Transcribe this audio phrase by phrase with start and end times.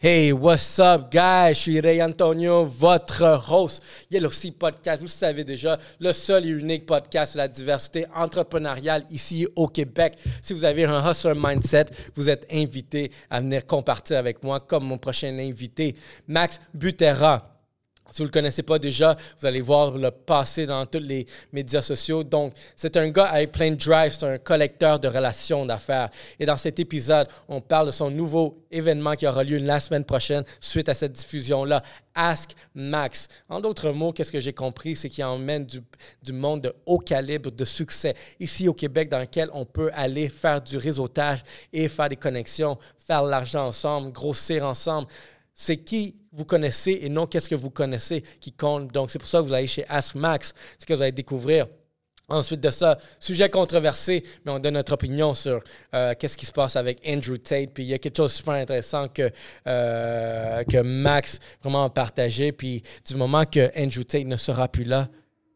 [0.00, 1.54] Hey, what's up, guys?
[1.54, 3.80] Je suis Ray Antonio, votre host.
[4.10, 8.06] Yellow Sea Podcast, vous le savez déjà, le seul et unique podcast sur la diversité
[8.14, 10.18] entrepreneuriale ici au Québec.
[10.42, 14.84] Si vous avez un hustler mindset, vous êtes invité à venir compartir avec moi comme
[14.84, 15.94] mon prochain invité,
[16.26, 17.57] Max Butera.
[18.10, 21.26] Si vous ne le connaissez pas déjà, vous allez voir le passé dans tous les
[21.52, 22.22] médias sociaux.
[22.22, 26.08] Donc, c'est un gars avec plein de drive, c'est un collecteur de relations d'affaires.
[26.38, 30.04] Et dans cet épisode, on parle de son nouveau événement qui aura lieu la semaine
[30.04, 31.82] prochaine suite à cette diffusion-là,
[32.14, 33.28] Ask Max.
[33.48, 35.80] En d'autres mots, qu'est-ce que j'ai compris, c'est qu'il emmène du,
[36.22, 40.28] du monde de haut calibre, de succès, ici au Québec, dans lequel on peut aller
[40.28, 41.40] faire du réseautage
[41.72, 45.08] et faire des connexions, faire l'argent ensemble, grossir ensemble
[45.60, 48.92] c'est qui vous connaissez et non qu'est-ce que vous connaissez qui compte.
[48.92, 51.66] Donc, c'est pour ça que vous allez chez Ask Max, c'est que vous allez découvrir.
[52.30, 55.60] Ensuite de ça, sujet controversé, mais on donne notre opinion sur
[55.94, 57.70] euh, qu'est-ce qui se passe avec Andrew Tate.
[57.72, 59.30] Puis il y a quelque chose de super intéressant que,
[59.66, 62.52] euh, que Max vraiment a partagé.
[62.52, 65.08] Puis du moment que Andrew Tate ne sera plus là,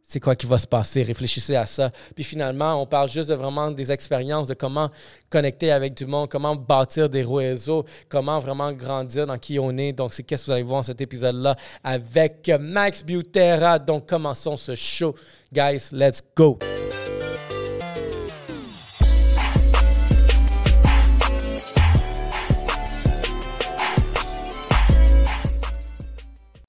[0.02, 1.90] c'est quoi qui va se passer, réfléchissez à ça.
[2.14, 4.90] Puis finalement, on parle juste de vraiment des expériences, de comment
[5.30, 9.92] connecter avec du monde, comment bâtir des réseaux, comment vraiment grandir dans qui on est.
[9.92, 13.78] Donc, c'est qu'est-ce que vous allez voir dans cet épisode-là avec Max Butera.
[13.78, 15.14] Donc, commençons ce show.
[15.52, 16.58] Guys, let's go!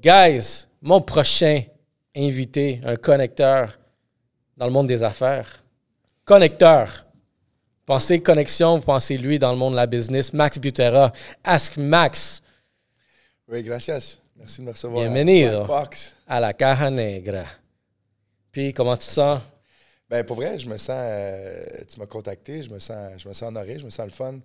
[0.02, 1.62] Guys, mon prochain
[2.16, 3.78] invité, un connecteur
[4.58, 5.64] dans le monde des affaires.
[6.26, 7.06] Connecteur.
[7.86, 10.32] Pensez connexion, vous pensez lui dans le monde de la business.
[10.32, 11.12] Max Butera.
[11.44, 12.42] Ask Max.
[13.48, 14.20] Oui, gracias.
[14.36, 15.04] Merci de me recevoir.
[15.04, 15.68] Bienvenido
[16.28, 17.46] à la Caja Negra.
[18.52, 19.42] Puis, comment tu te sens?
[20.10, 20.96] Ben, pour vrai, je me sens.
[20.98, 24.12] Euh, tu m'as contacté, je me sens, je me sens honoré, je me sens le
[24.12, 24.40] fun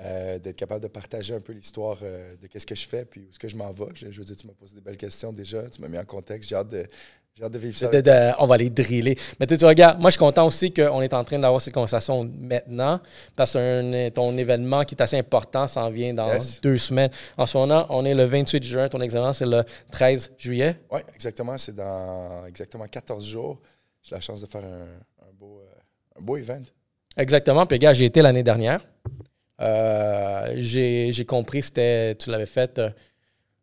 [0.00, 3.20] euh, d'être capable de partager un peu l'histoire euh, de qu'est-ce que je fais puis
[3.20, 3.84] où est-ce que je m'en vais.
[3.94, 6.48] Je, veux dire, tu m'as posé des belles questions déjà, tu m'as mis en contexte.
[6.48, 6.86] J'ai hâte de,
[7.34, 7.90] j'ai hâte de vivre ça.
[8.38, 9.18] on va les driller.
[9.38, 12.24] Mais tu, regardes, moi, je suis content aussi qu'on est en train d'avoir cette conversation
[12.24, 13.00] maintenant
[13.36, 17.10] parce que ton événement qui est assez important s'en vient dans deux semaines.
[17.36, 18.88] En ce moment, on est le 28 juin.
[18.88, 20.80] Ton examen, c'est le 13 juillet.
[20.90, 21.58] Oui, exactement.
[21.58, 23.60] C'est dans exactement 14 jours.
[24.02, 26.62] J'ai la chance de faire un, beau, euh, un beau event.
[27.16, 27.66] Exactement.
[27.66, 28.80] Puis, gars, j'ai été l'année dernière.
[29.62, 32.90] Euh, j'ai compris que tu l'avais fait euh,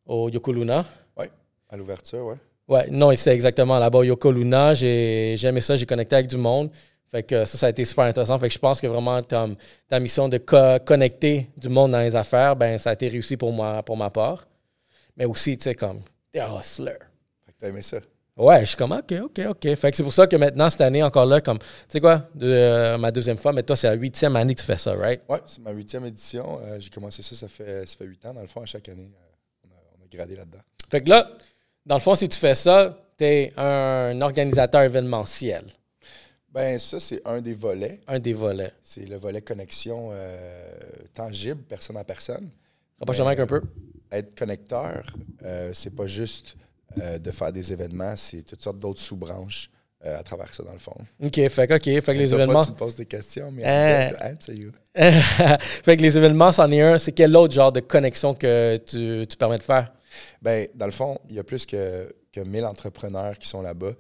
[0.06, 0.86] au Yoko Luna.
[1.18, 1.26] Oui,
[1.70, 2.36] à l'ouverture, oui.
[2.68, 4.74] Ouais, non, c'est exactement là-bas, Yoko Luna.
[4.74, 6.70] J'ai aimé ça, j'ai connecté avec du monde.
[7.10, 8.38] Fait que ça, ça a été super intéressant.
[8.38, 9.48] Fait que je pense que vraiment ta,
[9.88, 13.52] ta mission de connecter du monde dans les affaires, ben ça a été réussi pour
[13.52, 14.48] moi, pour ma part.
[15.18, 16.98] Mais aussi, tu sais, comme, t'es un hustler.
[17.46, 17.98] Fait que t'as aimé ça.
[18.40, 19.76] Ouais, je suis comme, OK, OK, OK.
[19.76, 22.30] Fait que c'est pour ça que maintenant, cette année, encore là, comme, tu sais quoi,
[22.34, 24.94] de, euh, ma deuxième fois, mais toi, c'est la huitième année que tu fais ça,
[24.94, 25.22] right?
[25.28, 26.58] Ouais, c'est ma huitième édition.
[26.64, 28.34] Euh, j'ai commencé ça, ça fait, ça fait huit ans.
[28.34, 30.60] Dans le fond, à chaque année, euh, on, a, on, a, gradé là-dedans.
[30.90, 31.30] Fait que là,
[31.86, 35.66] dans le fond, si tu fais ça, tu es un organisateur événementiel.
[36.50, 38.00] Ben ça, c'est un des volets.
[38.08, 38.72] Un des volets.
[38.82, 40.12] C'est le volet connexion
[41.14, 42.50] tangible, personne à personne.
[43.00, 43.62] Rapproche un peu.
[44.12, 45.06] Être connecteur,
[45.74, 46.56] c'est pas juste
[46.98, 49.70] euh, de faire des événements, c'est toutes sortes d'autres sous-branches
[50.06, 50.96] euh, à travers ça, dans le fond.
[51.22, 52.60] OK, fait que, OK, fait que les événements...
[52.60, 54.34] Pas, tu me poses des questions, mais euh...
[54.34, 54.72] answer you.
[54.96, 56.98] fait que les événements, c'en est un.
[56.98, 59.92] C'est quel autre genre de connexion que tu, tu permets de faire?
[60.42, 63.94] Ben, dans le fond, il y a plus que, que 1000 entrepreneurs qui sont là-bas.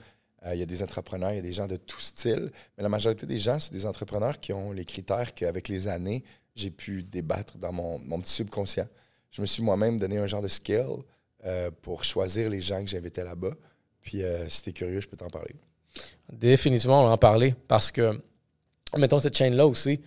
[0.45, 2.49] Euh, il y a des entrepreneurs, il y a des gens de tout style.
[2.77, 6.23] Mais la majorité des gens, c'est des entrepreneurs qui ont les critères qu'avec les années,
[6.55, 8.87] j'ai pu débattre dans mon, mon, petit subconscient.
[9.31, 11.03] Je me suis moi-même donné un genre de skill
[11.45, 13.51] euh, pour choisir les gens que j'invitais là-bas.
[14.01, 15.55] Puis euh, si tu es curieux, je peux t'en parler.
[16.31, 18.19] Définitivement, on va en parler parce que,
[18.97, 20.01] mettons cette chaîne-là aussi,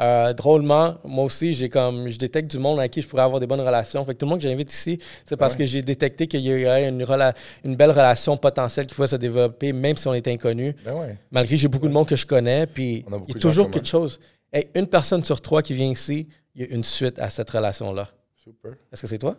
[0.00, 3.40] euh, drôlement, moi aussi, j'ai comme je détecte du monde avec qui je pourrais avoir
[3.40, 4.04] des bonnes relations.
[4.04, 6.66] Fait que tout le monde que j'invite ici, c'est parce que j'ai détecté qu'il y
[6.66, 7.04] aurait une,
[7.64, 10.76] une belle relation potentielle qui pourrait se développer, même si on est inconnu.
[10.84, 13.70] Ben Malgré que j'ai beaucoup de monde que je connais, puis il y a toujours
[13.70, 14.20] quelque chose.
[14.52, 17.50] Et une personne sur trois qui vient ici, il y a une suite à cette
[17.50, 18.08] relation-là.
[18.36, 18.72] Super.
[18.92, 19.36] Est-ce que c'est toi?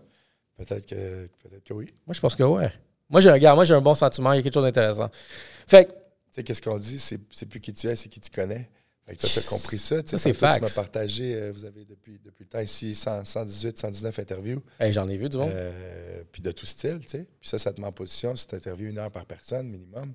[0.59, 1.88] Peut-être que, peut que oui.
[2.06, 2.66] Moi, je pense que oui.
[3.09, 4.34] Moi, j'ai, regarde, moi, j'ai un bon sentiment.
[4.34, 5.09] Il y a quelque chose d'intéressant.
[5.66, 5.94] Fait Tu
[6.32, 7.00] sais, qu'est-ce qu'on dit?
[7.00, 8.70] C'est, c'est plus qui tu es, c'est qui tu connais.
[9.06, 10.02] Fait que toi, tu as compris ça.
[10.06, 10.58] Ça, c'est fact.
[10.58, 14.61] Tu m'as partagé, euh, vous avez depuis, depuis le temps ici 118, 119 interviews.
[14.79, 15.50] j'en ai vu du monde.
[15.50, 17.28] Euh, puis de tout style, tu sais.
[17.40, 20.14] Puis ça, ça te met en position, si tu interviews une heure par personne minimum,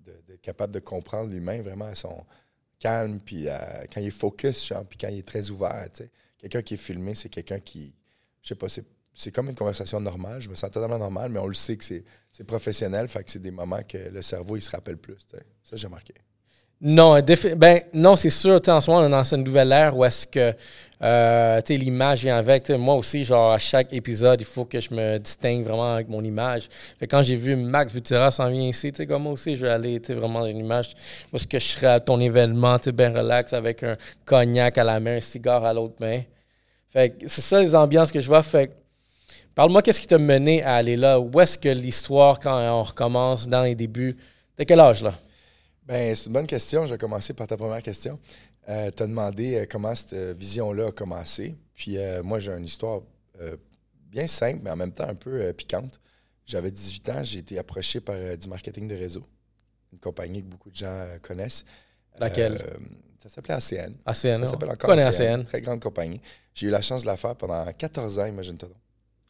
[0.00, 2.24] d'être capable de comprendre l'humain vraiment à son
[2.78, 3.46] calme, puis
[3.92, 6.10] quand il est focus, genre, puis quand il est très ouvert, tu sais.
[6.38, 7.94] Quelqu'un qui est filmé, c'est quelqu'un qui,
[8.42, 8.84] je sais pas, c'est
[9.16, 10.42] c'est comme une conversation normale.
[10.42, 13.08] Je me sens totalement normal, mais on le sait que c'est professionnel.
[13.08, 15.16] Fait que c'est des moments que le cerveau, il se rappelle plus.
[15.64, 16.12] Ça, j'ai marqué.
[16.82, 17.18] Non,
[17.56, 18.60] ben, non c'est sûr.
[18.68, 20.52] En ce moment, on est dans cette nouvelle ère où est-ce que
[21.02, 22.68] euh, l'image vient avec.
[22.68, 26.22] Moi aussi, genre, à chaque épisode, il faut que je me distingue vraiment avec mon
[26.22, 26.68] image.
[27.00, 29.98] Fait quand j'ai vu Max Butera s'en vient ici, comme moi aussi, je vais aller
[30.10, 30.94] vraiment dans une image
[31.32, 33.94] où est-ce que je serai à ton événement, bien relax, avec un
[34.26, 36.20] cognac à la main, un cigare à l'autre main.
[36.90, 38.42] Fait c'est ça les ambiances que je vois.
[38.42, 38.70] Fait
[39.56, 41.18] Parle-moi, qu'est-ce qui t'a mené à aller là?
[41.18, 44.14] Où est-ce que l'histoire, quand on recommence dans les débuts,
[44.58, 45.18] de quel âge là?
[45.82, 46.84] Ben, c'est une bonne question.
[46.84, 48.20] Je vais commencer par ta première question.
[48.66, 51.56] tu as demandé euh, comment cette euh, vision-là a commencé.
[51.74, 53.00] Puis euh, moi, j'ai une histoire
[53.40, 53.56] euh,
[54.10, 56.00] bien simple, mais en même temps un peu euh, piquante.
[56.44, 59.24] J'avais 18 ans, j'ai été approché par euh, du marketing de réseau,
[59.90, 61.64] une compagnie que beaucoup de gens euh, connaissent.
[62.18, 62.58] Laquelle?
[62.60, 62.76] Euh,
[63.22, 63.94] ça s'appelait ACN.
[64.04, 64.44] ACN.
[64.44, 65.44] Ça s'appelle encore ACN.
[65.44, 66.20] Très grande compagnie.
[66.54, 68.78] J'ai eu la chance de la faire pendant 14 ans, imagine-toi donc.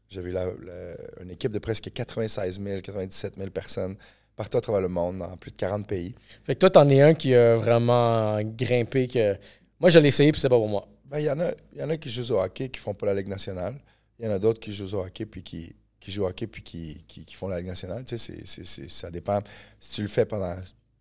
[0.08, 3.96] J'avais eu la- la- une équipe de presque 96 000, 97 000 personnes
[4.36, 6.14] partout à travers le monde, dans plus de 40 pays.
[6.44, 9.08] Fait que toi, t'en es un qui a vraiment grimpé.
[9.08, 9.36] que
[9.80, 10.86] Moi, je l'ai essayé, puis c'est pas pour moi.
[11.06, 13.06] Ben, il y, en a- y en a qui jouent au hockey qui font pas
[13.06, 13.74] la Ligue nationale.
[14.18, 16.46] Il y en a d'autres qui jouent au hockey puis qui, qui jouent au hockey
[16.46, 18.04] puis qui, qui, qui font la Ligue nationale.
[18.04, 19.40] Tu sais, c'est- c'est- c'est- ça dépend.
[19.80, 20.54] Si tu le fais pendant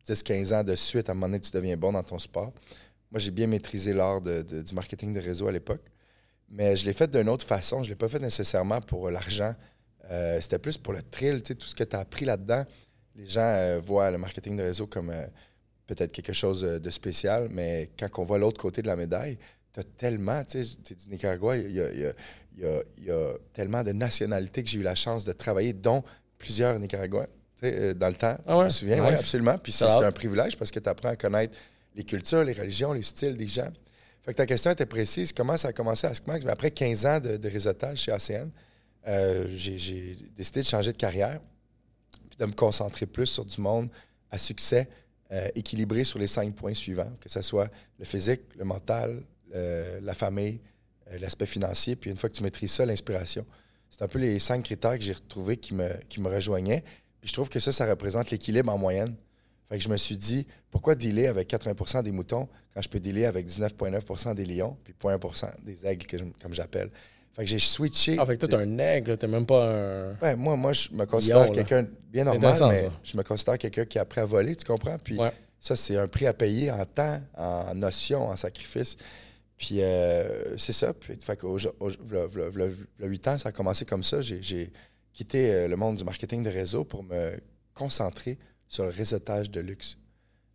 [0.05, 2.53] 10-15 ans de suite, à un moment donné, tu deviens bon dans ton sport.
[3.11, 5.81] Moi, j'ai bien maîtrisé l'art de- de- du marketing de réseau à l'époque.
[6.49, 7.81] Mais je l'ai fait d'une autre façon.
[7.83, 9.53] Je ne l'ai pas fait nécessairement pour l'argent.
[10.11, 12.63] Euh, C'était plus pour le thrill, tu sais, tout ce que tu as appris là-dedans.
[13.15, 15.25] Les gens euh, voient le marketing de réseau comme euh,
[15.87, 19.37] peut-être quelque chose de spécial, mais quand on voit l'autre côté de la médaille,
[19.73, 22.13] tu as tellement, tu sais, tu es du Nicaragua, il y a, y a-
[22.57, 25.73] y a- il y a tellement de nationalités que j'ai eu la chance de travailler,
[25.73, 26.03] dont
[26.37, 27.27] plusieurs Nicaraguayens,
[27.61, 28.37] tu sais, dans le temps.
[28.47, 29.05] Ah Je me souviens, Nice.
[29.09, 29.57] oui, absolument.
[29.57, 31.57] Puis c'est un privilège parce que tu apprends à connaître
[31.95, 33.69] les cultures, les religions, les styles des gens.
[34.25, 35.31] Fait que ta question était précise.
[35.31, 36.43] Comment ça a commencé à Askmax?
[36.43, 38.49] Ben, après 15 ans de, réseautage chez ACN,
[39.07, 41.39] euh, j'ai décidé de changer de carrière
[42.29, 43.89] puis de me concentrer plus sur du monde
[44.31, 44.89] à succès
[45.31, 47.69] euh, équilibré sur les cinq points suivants, que ce soit
[47.99, 49.23] le physique, le mental,
[50.01, 50.59] la famille,
[51.11, 53.45] euh, l'aspect financier, puis une fois que tu maîtrises ça, l'inspiration.
[53.91, 56.83] C'est un peu les cinq critères que j'ai retrouvés qui me, qui me rejoignaient.
[57.21, 59.15] Puis je trouve que ça, ça représente l'équilibre en moyenne.
[59.69, 62.99] Fait que je me suis dit, pourquoi dealer avec 80% des moutons quand je peux
[62.99, 66.89] dealer avec 19,9% des lions, puis 0,1% des aigles, que je- comme j'appelle?
[67.33, 68.15] Fait que j'ai switché.
[68.19, 70.13] Ah, fait que toi, t'es un nègre, t'es même pas un.
[70.21, 72.91] Ouais, moi, moi, je me considère quelqu'un bien normal, mais ça.
[73.03, 74.97] je me considère quelqu'un qui a appris à voler, tu comprends?
[74.97, 75.31] Puis Ouais.
[75.59, 78.95] ça, c'est un prix à payer en temps, en notion, en sacrifice.
[79.57, 80.93] Puis euh, c'est ça.
[80.93, 82.67] Puis, fait v'là- v'là
[83.07, 84.21] huit ans, ça a commencé comme ça.
[84.21, 84.71] J'ai- J'ai
[85.11, 87.37] quitté euh, le monde du marketing de réseau pour me
[87.73, 88.37] concentrer
[88.75, 89.97] sur le réseautage de luxe.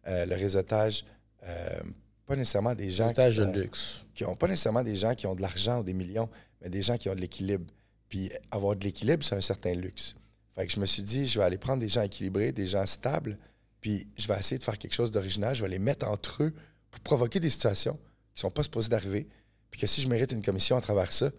[0.07, 1.05] Euh, le réseautage,
[1.43, 1.81] euh,
[2.27, 4.05] pas nécessairement des gens qui de ont- luxe.
[4.15, 6.29] qui ont pas nécessairement des gens qui ont de l'argent ou des millions,
[6.61, 7.65] mais des gens qui ont de l'équilibre.
[8.09, 10.15] Puis avoir de l'équilibre, c'est un certain luxe.
[10.55, 12.85] Fait que je me suis dit, je vais aller prendre des gens équilibrés, des gens
[12.87, 13.39] stables,
[13.81, 16.53] puis je vais essayer de faire quelque chose d'original, je vais les mettre entre eux
[16.91, 17.99] pour provoquer des situations
[18.35, 19.27] qui sont pas supposées d'arriver,
[19.71, 21.31] puis que si je mérite une commission à travers ça,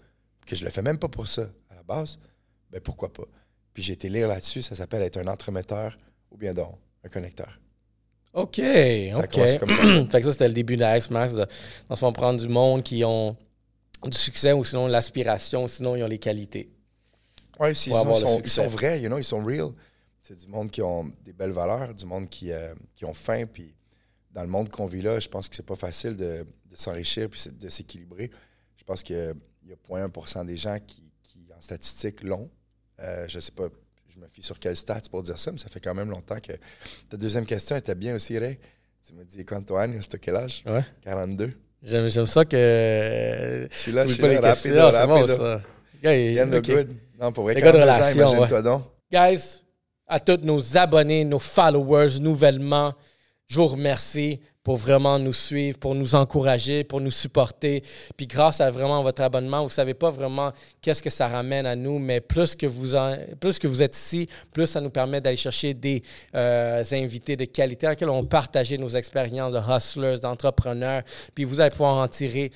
[0.48, 2.18] que je le fais même pas pour ça à la base,
[2.72, 3.28] ben pourquoi pas?
[3.74, 5.98] Puis j'ai été lire là-dessus, ça s'appelle être un entremetteur
[6.32, 7.60] ou bien donc un connecteur.
[8.34, 8.56] OK,
[9.14, 9.60] Ça OK.
[9.60, 10.06] comme ça.
[10.10, 11.34] fait que ça, c'était le début de la X-Max.
[11.34, 13.36] Dans ce fond, prendre du monde qui ont
[14.06, 16.72] du succès ou sinon l'aspiration, sinon ils ont les qualités.
[17.60, 18.64] Oui, si, sinon, ils, sont, ils succès.
[18.64, 19.70] sont vrais, you know, ils sont real.
[20.22, 23.46] C'est du monde qui ont des belles valeurs, du monde qui, euh, qui ont faim.
[23.52, 23.76] Puis
[24.32, 27.30] dans le monde qu'on vit là, je pense que c'est pas facile de, de s'enrichir
[27.30, 28.32] puis de s'équilibrer.
[28.78, 29.34] Je pense qu'il y a
[29.90, 32.50] 0,1 des gens qui, qui, en statistique, l'ont.
[33.00, 33.68] Euh, je sais pas,
[34.14, 36.40] je me fie sur quel stats pour dire ça, mais ça fait quand même longtemps
[36.40, 36.54] que.
[37.10, 38.58] Ta deuxième question était bien aussi, Ray.
[39.06, 40.64] Tu me dis, quand toi, c'était quel âge?
[40.66, 40.84] Ouais.
[41.04, 41.52] 42.
[41.84, 43.68] J'aime, ça que.
[43.72, 45.62] Je suis là, je suis pas là, rapido, C'est bon, ça.
[46.04, 46.66] De ok.
[46.68, 46.96] good.
[47.20, 48.30] Non, pour vrai, Les gars de 42 ans, relation, ouais.
[48.30, 48.84] imagine-toi donc.
[49.12, 49.62] Guys,
[50.08, 52.94] à tous nos abonnés, nos followers nouvellement,
[53.48, 57.84] je vous remercie pour vraiment nous suivre, pour nous encourager, pour nous supporter.
[58.18, 60.52] Puis grâce à vraiment votre abonnement, vous savez pas vraiment
[60.82, 64.68] qu'est-ce que ça ramène à nous, mais plus que vous, en- plus êtes ici, plus
[64.68, 66.04] ça nous permet d'aller chercher des
[66.36, 71.04] euh, invités de qualité dans lesquels on partage nos expériences de hustlers, d'entrepreneurs.
[71.36, 72.52] Puis vous allez pouvoir en tirer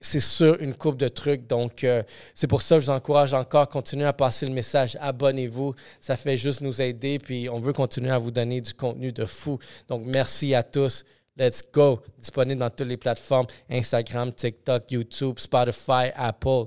[0.00, 1.46] c'est sûr une coupe de trucs.
[1.46, 2.02] Donc, euh,
[2.34, 4.98] c'est pour ça que je vous encourage encore à continuer à passer le message.
[5.00, 5.74] Abonnez-vous.
[5.98, 7.18] Ça fait juste nous aider.
[7.18, 9.58] Puis, on veut continuer à vous donner du contenu de fou.
[9.88, 11.04] Donc, merci à tous.
[11.36, 12.00] Let's go.
[12.18, 16.66] Disponible dans toutes les plateformes Instagram, TikTok, YouTube, Spotify, Apple.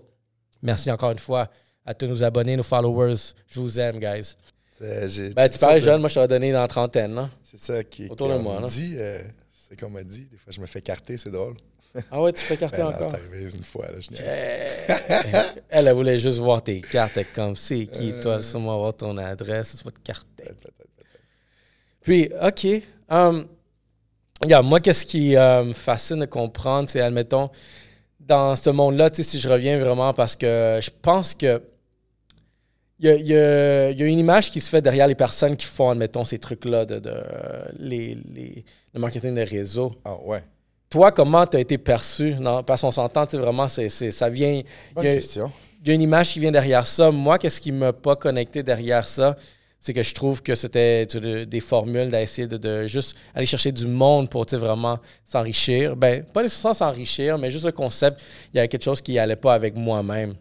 [0.62, 1.48] Merci encore une fois
[1.86, 3.16] à tous nos abonnés, nos followers.
[3.48, 4.36] Je vous aime, guys.
[4.80, 6.02] Ben, tu parais de- jeune.
[6.02, 7.14] Moi, je t'aurais donné dans la trentaine.
[7.14, 7.30] non?
[7.44, 8.94] C'est ça qui Autour de moi, dit.
[8.98, 10.26] euh, c'est qu'on m'a dit.
[10.30, 11.56] Des fois, je me fais carter, c'est drôle.
[12.12, 13.12] Ah ouais, tu fais carter Ben encore?
[13.12, 13.88] c'est arrivé une fois.
[13.88, 14.10] Là, je.
[14.22, 17.14] Euh, elle, elle voulait juste voir tes cartes.
[17.16, 18.36] Elle est comme, c'est qui toi?
[18.36, 19.78] Laisse-moi avoir ton adresse.
[19.78, 20.44] Tu vas te carter.
[22.02, 22.68] Puis, OK.
[23.10, 23.48] um,
[24.46, 27.50] Yeah, moi, qu'est-ce qui euh, me fascine de comprendre, c'est, admettons,
[28.20, 31.62] dans ce monde-là, si je reviens vraiment, parce que je pense que
[33.00, 35.56] il y, y a, il y, a, une image qui se fait derrière les personnes
[35.56, 37.13] qui font, admettons, ces trucs-là, de, de
[37.77, 39.91] les, les, le marketing des réseaux.
[40.03, 40.44] Ah ouais.
[40.89, 42.36] Toi, comment tu as été perçu?
[42.39, 44.62] Non, parce qu'on s'entend, vraiment, c'est, c'est, ça vient...
[44.96, 45.51] Bonne question.
[45.82, 47.12] Il y a une image qui vient derrière ça.
[47.12, 49.36] Moi, qu'est-ce qui ne m'a pas connecté derrière ça?
[49.80, 53.88] C'est que je trouve que c'était des formules d'essayer de, de, juste aller chercher du
[53.88, 55.96] monde pour vraiment s'enrichir.
[55.96, 58.22] Ben, pas nécessairement s'enrichir, mais juste le concept,
[58.54, 60.36] il y avait quelque chose qui n'allait pas avec moi-même.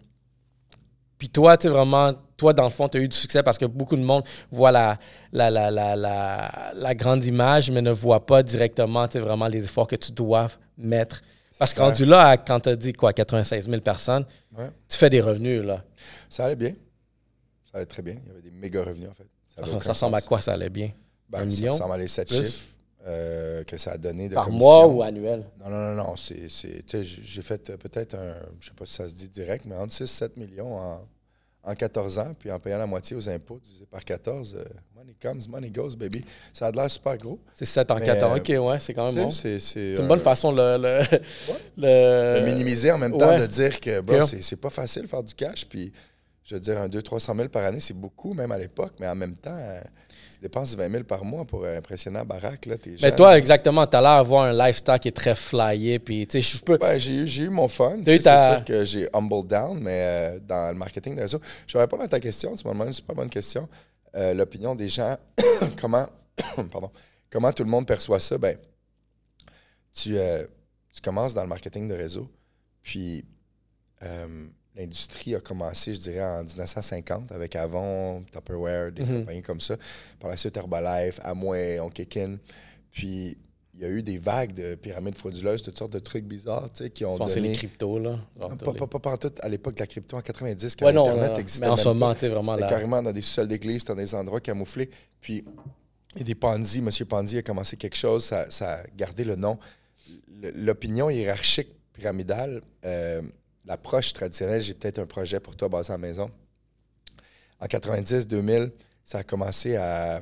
[1.19, 3.57] Puis toi, tu sais, vraiment, toi, dans le fond, tu as eu du succès parce
[3.57, 4.99] que beaucoup de monde voit la,
[5.33, 9.87] la, la, la, la grande image, mais ne voit pas directement, tu vraiment les efforts
[9.87, 11.23] que tu dois mettre.
[11.59, 14.26] Parce que rendu là, quand tu as dit quoi, 96 000 personnes,
[14.59, 14.69] ouais.
[14.88, 15.83] tu fais des revenus, là.
[16.28, 16.75] Ça allait bien.
[17.70, 18.14] Ça allait très bien.
[18.23, 19.26] Il y avait des méga revenus, en fait.
[19.49, 20.40] Ça, ça, ça ressemble à quoi?
[20.40, 20.90] Ça allait bien?
[21.28, 21.73] Ben, un million?
[21.73, 22.44] Ça ressemble à les sept Plus?
[22.44, 22.68] chiffres
[23.06, 24.66] euh, que ça a donné de Par commission.
[24.68, 25.44] mois ou annuel?
[25.61, 26.14] Non, non, non, non.
[26.16, 29.92] J'ai fait euh, peut-être un, je sais pas si ça se dit direct, mais entre
[29.92, 31.00] 6 7 millions en,
[31.62, 34.54] en 14 ans, puis en payant la moitié aux impôts divisé par 14.
[34.56, 34.64] euh,
[34.96, 36.25] money comes, money goes, baby.
[36.52, 37.38] Ça a l'air super gros.
[37.54, 38.35] C'est 7 en Mais, 4 ans.
[38.35, 39.30] euh, OK, ouais, c'est quand même bon.
[39.30, 41.02] c'est, une euh, bonne façon de le,
[41.76, 45.35] le, minimiser en même temps, de dire que bro, c'est, pas facile de faire du
[45.35, 45.64] cash.
[45.66, 45.92] Puis,
[46.46, 49.16] je veux dire, un 200-300 000 par année, c'est beaucoup, même à l'époque, mais en
[49.16, 49.80] même temps, euh,
[50.32, 52.66] tu dépenses 20 000 par mois pour euh, impressionner la baraque.
[52.66, 53.16] Là, Mais jeune.
[53.16, 55.98] toi, exactement, tu as l'air d'avoir un lifestyle qui est très flyé.
[55.98, 56.78] Puis, tu sais, je peux.
[56.80, 57.98] Ouais, j'ai, eu, j'ai eu mon fun.
[58.04, 61.82] C'est sûr que j'ai humble down, mais euh, dans le marketing de réseau, je vais
[61.82, 62.54] répondre à ta question.
[62.54, 63.68] Tu m'as demandé une super bonne question.
[64.14, 65.18] Euh, l'opinion des gens,
[65.80, 66.06] comment,
[66.70, 66.90] pardon,
[67.28, 68.38] comment tout le monde perçoit ça?
[68.38, 68.56] Ben,
[69.92, 70.46] tu, euh,
[70.94, 72.30] tu commences dans le marketing de réseau,
[72.82, 73.24] puis
[74.02, 74.46] euh,
[74.76, 79.21] l'industrie a commencé, je dirais, en 1950 avec Avon, Tupperware, des Mhm.
[79.21, 79.76] compagnies comme ça.
[80.21, 82.37] Par la suite, Herbalife, Amway, On Kick In.
[82.90, 83.37] Puis,
[83.75, 86.85] il y a eu des vagues de pyramides frauduleuses, toutes sortes de trucs bizarres, tu
[86.85, 87.49] sais, qui ont que c'est donné...
[87.50, 88.18] les cryptos, là.
[88.38, 90.97] Non, pas, les- pas, pas pantoute à l'époque de la crypto en 90, quand Ouais,
[90.97, 92.14] Internet non, existait mais en ce moment, pas.
[92.14, 92.54] tu vraiment.
[92.56, 94.88] La- carrément dans des sous-sols d'église, dans des endroits camouflés.
[95.21, 95.45] Puis,
[96.14, 96.80] il y a des Ponzi.
[96.80, 99.59] Monsieur Ponzi a commencé quelque chose, ça, ça a gardé le nom.
[100.54, 103.23] L'opinion hiérarchique pyramidale, euh,
[103.66, 106.30] l'approche traditionnelle, j'ai peut-être un projet pour toi basé à la maison.
[107.61, 108.70] En 90-2000,
[109.04, 110.20] ça a commencé à,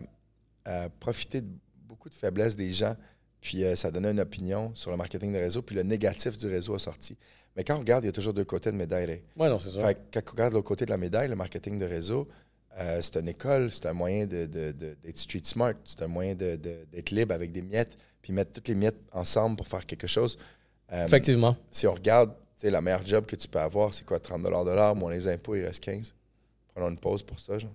[0.64, 1.48] à profiter de
[1.86, 2.96] beaucoup de faiblesses des gens,
[3.40, 6.46] puis euh, ça donnait une opinion sur le marketing de réseau, puis le négatif du
[6.46, 7.16] réseau a sorti.
[7.56, 9.22] Mais quand on regarde, il y a toujours deux côtés de médaille.
[9.36, 9.86] Ouais, non, c'est ça.
[9.86, 12.28] Fait quand on regarde l'autre côté de la médaille, le marketing de réseau,
[12.78, 16.08] euh, c'est une école, c'est un moyen de- de- de- d'être street smart, c'est un
[16.08, 20.06] moyen d'être libre avec des miettes, puis mettre toutes les miettes ensemble pour faire quelque
[20.08, 20.36] chose.
[20.92, 21.56] Euh, Effectivement.
[21.70, 22.32] si on regarde,
[22.66, 25.28] sais, la meilleure job que tu peux avoir, c'est quoi, 30 de l'heure, moins les
[25.28, 26.14] impôts, il reste 15.
[26.74, 27.70] Prenons une pause pour ça, genre.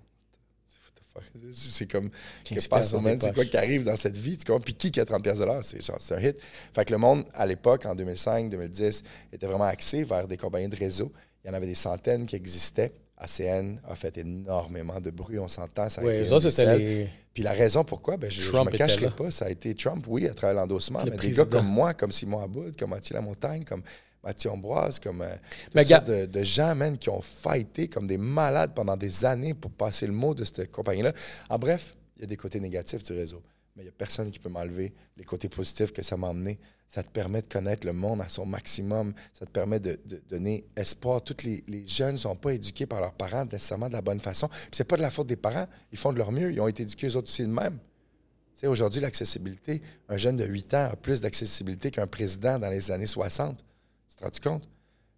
[1.51, 2.10] C'est comme,
[2.46, 4.62] 15 que passe au c'est quoi qui arrive dans cette vie, tu comprends?
[4.62, 5.63] Puis qui qui a 30 pièces de l'heure?
[5.65, 6.39] C'est genre, c'est un hit.
[6.74, 9.03] Fait que le monde, à l'époque, en 2005, 2010,
[9.34, 11.12] était vraiment axé vers des compagnies de réseau.
[11.43, 12.93] Il y en avait des centaines qui existaient.
[13.17, 15.89] ACN a fait énormément de bruit, on s'entend.
[15.89, 17.10] Ça a Ouais, été les.
[17.34, 20.27] Puis la raison pourquoi, ben, je ne me cacherai pas, ça a été Trump, oui,
[20.27, 23.63] à travers l'endossement, Le mais des gars comme moi, comme Simon Aboud, comme Mathieu Lamontagne,
[23.65, 23.84] comme
[24.23, 25.33] Mathieu Ambroise, comme euh,
[25.75, 29.53] Mais gars- de, de gens, man, qui ont fighté comme des malades pendant des années
[29.53, 31.13] pour passer le mot de cette compagnie-là.
[31.49, 33.41] En bref, il y a des côtés négatifs du réseau,
[33.75, 36.59] mais il n'y a personne qui peut m'enlever les côtés positifs que ça m'a emmené.
[36.89, 39.13] Ça te permet de connaître le monde à son maximum.
[39.31, 41.21] Ça te permet de, de donner espoir.
[41.23, 44.19] Tous les, les jeunes ne sont pas éduqués par leurs parents nécessairement de la bonne
[44.19, 44.47] façon.
[44.47, 45.67] Puis c'est pas de la faute des parents.
[45.91, 46.51] Ils font de leur mieux.
[46.51, 47.77] Ils ont été éduqués eux autres aussi de même.
[48.63, 53.05] Aujourd'hui, l'accessibilité, un jeune de 8 ans a plus d'accessibilité qu'un président dans les années
[53.05, 53.63] 60.
[54.09, 54.67] Tu te rends compte?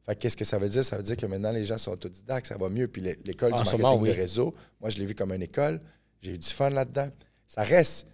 [0.06, 0.84] Fait que qu'est-ce que ça veut dire?
[0.84, 2.88] Ça veut dire que maintenant, les gens sont autodidactes, ça va mieux.
[2.88, 4.10] Puis l'é- l'école En du marketing oui.
[4.10, 5.80] de réseau, moi, je l'ai vu comme une école.
[6.22, 7.10] J'ai eu du fun là-dedans.
[7.48, 8.08] Ça reste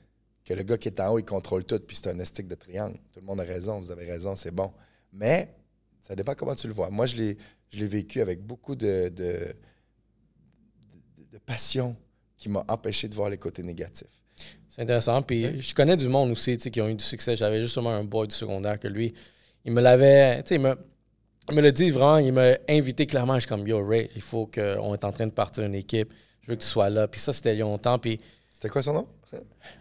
[0.46, 2.56] que le gars qui est en haut, il contrôle tout, puis c'est un estique de
[2.56, 2.98] triangle.
[3.12, 4.72] Tout le monde a raison, vous avez raison, c'est bon.
[5.12, 5.54] Mais
[6.02, 6.90] ça dépend comment tu le vois.
[6.90, 7.38] Moi, je l'ai,
[7.88, 9.54] vécu avec beaucoup de, de,
[11.18, 11.96] de- de passion
[12.38, 14.08] qui m'a empêché de voir les côtés négatifs.
[14.70, 15.22] C'est intéressant.
[15.22, 17.36] Puis je connais du monde aussi qui ont eu du succès.
[17.36, 19.14] J'avais justement un boy du secondaire que lui,
[19.66, 20.42] il me l'avait.
[20.44, 20.76] Tu sais, il me,
[21.50, 23.36] il me l'a dit vraiment, il m'a invité clairement.
[23.36, 26.12] Je suis comme Yo, Ray, il faut qu'on est en train de partir une équipe.
[26.42, 27.08] Je veux que tu sois là.
[27.08, 27.98] Puis ça, c'était il y a longtemps.
[28.00, 28.20] Puis
[28.54, 29.08] C'était quoi son nom?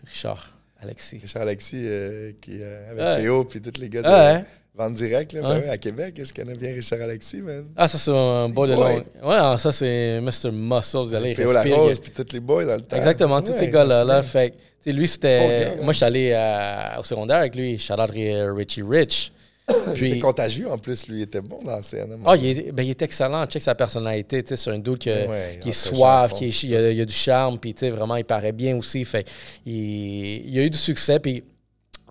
[0.04, 1.18] Richard, Alexis.
[1.18, 3.26] Richard Alexis, euh, qui euh, avec Ouais.
[3.28, 4.44] PO, puis tous les gars de ouais.
[4.74, 5.68] Vente Direct, là, ben Ouais.
[5.70, 6.20] à Québec.
[6.22, 7.64] Je connais bien Richard Alexis, man.
[7.76, 8.84] Ah, ça, c'est un boy de long.
[8.84, 10.50] Ouais, ah, ça, c'est Mr.
[10.52, 10.98] Muscle.
[10.98, 11.70] Vous allez PO respirer.
[11.70, 12.96] Larose, puis tous les boys dans le temps.
[12.96, 14.04] Exactement, tous ces gars-là.
[14.04, 14.54] Là, fait
[14.84, 15.76] lui, c'était.
[15.82, 17.78] moi, je suis allé à- au secondaire avec lui.
[17.78, 19.32] Shout out Ri- Richie Rich.
[19.96, 21.18] Il était contagieux en plus, lui.
[21.18, 22.12] Il était bon dans la scène.
[22.12, 23.44] hein, ah, il, est, ben, il est excellent.
[23.46, 24.42] Check sa personnalité.
[24.42, 27.00] tu sais, C'est un doute que, Ouais, qui est char, qui est, il, a, il
[27.00, 27.58] a du charme.
[27.58, 29.04] Puis, tu sais, vraiment, il paraît bien aussi.
[29.04, 29.26] Fait
[29.64, 31.18] il, il a eu du succès.
[31.18, 31.42] Puis,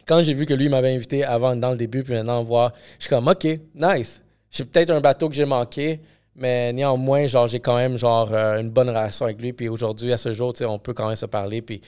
[0.06, 3.06] quand j'ai vu que lui m'avait invité avant, dans le début, puis maintenant voir, je
[3.06, 4.22] suis comme, OK, nice.
[4.52, 6.00] J'ai peut-être un bateau que j'ai manqué,
[6.36, 9.54] mais néanmoins, genre, j'ai quand même genre euh, une bonne relation avec lui.
[9.54, 11.62] Puis aujourd'hui, à ce jour, on peut quand même se parler.
[11.62, 11.82] Puis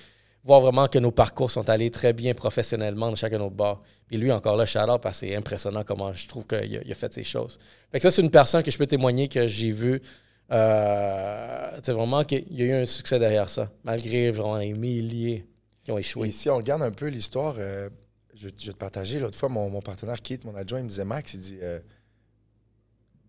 [0.48, 3.82] voir vraiment que nos parcours sont allés très bien professionnellement dans chacun de nos bars.
[4.08, 7.14] Puis lui, encore là, shout parce que c'est impressionnant comment je trouve qu'il a, fait
[7.14, 7.60] ces choses.
[7.92, 10.02] Fait que ça, c'est une personne que je peux témoigner que j'ai vu.
[10.50, 15.46] Euh, vraiment qu'il y a eu un succès derrière ça, malgré vraiment les milliers
[15.84, 16.30] qui ont échoué.
[16.30, 17.90] Et si on regarde un peu l'histoire, euh,
[18.34, 19.20] je, vais te partager.
[19.20, 21.82] L'autre fois, mon, partenaire Keith, mon adjoint, il me disait Max, il dit euh,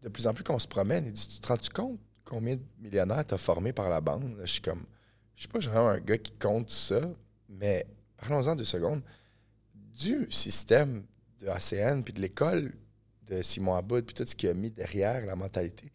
[0.02, 2.62] de plus en plus qu'on se promène, il dit Tu te rends-tu compte combien de
[2.78, 4.36] millionnaires t'as formé par la bande?
[4.42, 4.84] Je suis comme
[5.38, 7.00] je suis pas vraiment un gars qui compte ça,
[7.48, 9.02] mais parlons-en deux secondes.
[9.96, 11.04] Du système
[11.40, 12.72] de ACN puis de l'école
[13.28, 15.92] de Simon Aboud puis tout ce qu'il a mis derrière la mentalité.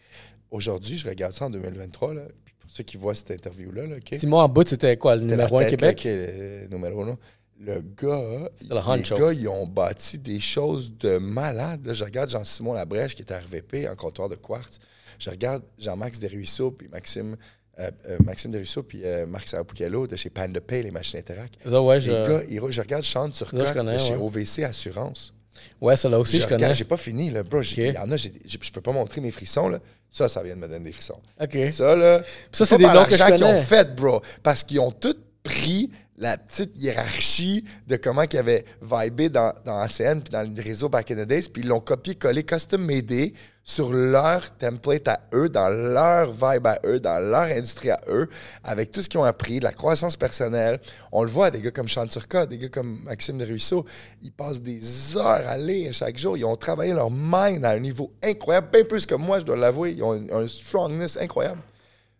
[0.49, 3.95] Aujourd'hui, je regarde ça en 2023, là, puis pour ceux qui voient cette interview-là, là,
[4.17, 6.03] Simon Aboud, c'était quoi, le numéro 1 Québec?
[6.05, 7.17] le numéro 1.
[7.59, 11.91] Le gars, les gars, ils ont bâti des choses de malade.
[11.93, 14.79] je regarde Jean-Simon Labrèche qui est RVP en comptoir de quartz.
[15.19, 17.35] Je regarde Jean-Max Desruisseaux puis Maxime
[17.79, 21.55] euh, euh, Maxime Desruisseaux puis euh, Marc Sarapuchello de chez Panda Pay, les machines Interact.
[21.65, 22.11] Ça, ouais, je...
[22.11, 25.33] Les gars, ils, je regarde Sean Turcotte de chez OVC Assurance.
[25.81, 26.73] Ouais, ça là aussi, je, je connais.
[26.75, 27.59] J'ai pas fini, là, bro.
[27.59, 27.91] Okay.
[27.91, 29.79] Y en a, je peux pas montrer mes frissons, là.
[30.09, 31.19] Ça, ça vient de me donner des frissons.
[31.41, 31.57] OK.
[31.71, 32.23] Ça, là.
[32.51, 33.37] Ça, c'est des noms que je connais.
[33.37, 34.21] qui ont fait, bro.
[34.43, 35.89] Parce qu'ils ont tous pris
[36.23, 41.11] la petite hiérarchie de comment ils avaient vibé dans, ACN puis dans le réseau back
[41.11, 46.31] in the days, puis ils l'ont copié-collé, custom-made sur leur template à eux, dans leur
[46.31, 48.29] vibe à eux, dans leur industrie à eux,
[48.63, 50.79] avec tout ce qu'ils ont appris, la croissance personnelle.
[51.11, 53.85] On le voit, des gars comme Sean Turcotte, des gars comme Maxime de Ruisseau,
[54.21, 56.37] ils passent des heures à lire chaque jour.
[56.37, 59.57] Ils ont travaillé leur mind à un niveau incroyable, bien plus que moi, je dois
[59.57, 59.91] l'avouer.
[59.91, 61.61] Ils ont un, strongness incroyable.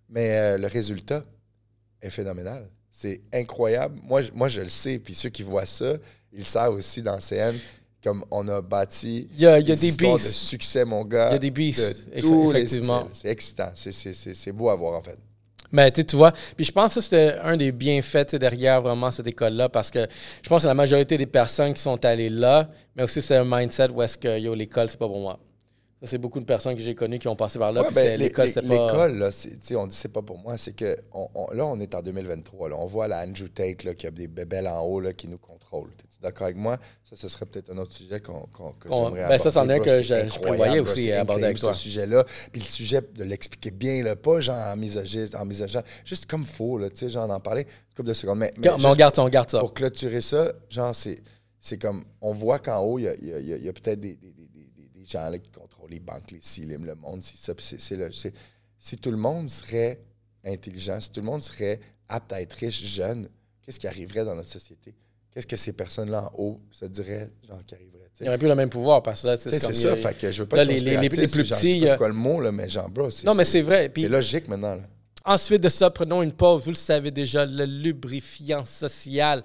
[0.10, 1.24] Mais euh, le résultat
[2.01, 2.69] est phénoménal.
[2.95, 4.00] C'est incroyable.
[4.03, 5.00] Moi, je, moi, je le sais.
[5.00, 5.95] Puis ceux qui voient ça,
[6.31, 7.55] ils savent aussi dans CN
[8.03, 11.29] comme on a bâti il y a, il y a des de succès, mon gars.
[11.29, 13.07] Il y a des beasts, effectivement.
[13.13, 13.71] C'est excitant.
[13.75, 15.17] C'est beau à voir, en fait.
[15.71, 19.69] Mais tu vois, puis je pense que c'était un des bienfaits derrière vraiment cette école-là
[19.69, 20.08] parce que
[20.43, 23.43] je pense que la majorité des personnes qui sont allées là, mais aussi c'est un
[23.43, 25.39] mindset où est-ce que yo, l'école, c'est pas pour moi.
[26.06, 27.84] C'est beaucoup de personnes que j'ai connues qui ont passé par là.
[27.94, 28.88] Ben, l'école, c'était pas.
[28.88, 29.30] L'école, là,
[29.78, 30.58] on dit c'est pas pour moi.
[30.58, 30.98] C'est que
[31.54, 32.70] là, on est en 2023.
[32.70, 35.28] Là, on voit la Andrew Tate là, qui a des bébelles en haut là, qui
[35.28, 35.92] nous contrôlent.
[36.04, 36.78] Es d'accord avec moi?
[37.04, 40.02] Ça, ce serait peut-être un autre sujet qu'on qu j'aimerais ben Ça, c'en est que
[40.02, 41.74] je, je, prévoyais aussi aborder avec toi.
[41.74, 42.26] ce sujet-là.
[42.52, 46.46] Puis le sujet de l'expliquer bien, là, pas genre en misogyne, en misogyne, juste comme
[46.46, 48.39] faux, là, tu sais, genre d'en parler une couple de secondes.
[48.39, 49.60] Mais, mais, on garde ça, on garde ça.
[49.60, 53.58] Pour clôturer ça, genre, c'est comme, on voit qu'en haut, il y a, y a,
[53.58, 55.50] y a peut-être des, des, des, des, gens là, qui
[55.88, 57.54] les banques, les CILIM, le monde, si ça.
[57.60, 58.34] C'est
[58.80, 60.02] si tout le monde serait
[60.43, 63.30] intelligent, si tout le monde serait apte à être riche, jeune,
[63.62, 64.93] qu'est-ce qui arriverait dans notre société?
[65.34, 68.00] qu'est-ce que ces personnes-là en haut se diraient, genre, qui arriveraient?
[68.19, 69.96] Il n'y aurait plus le même pouvoir parce que là, c'est ça.
[69.96, 71.84] fait que je veux pas là, les, les, plus petits.
[71.88, 73.91] C'est quoi le mot, là, mais genre, bro, Non, mais c'est vrai.
[73.96, 74.76] C'est logique maintenant.
[74.76, 74.84] Là.
[75.26, 76.63] Ensuite de ça, prenons une pause.
[76.63, 79.43] Vous le savez déjà, le lubrifiant social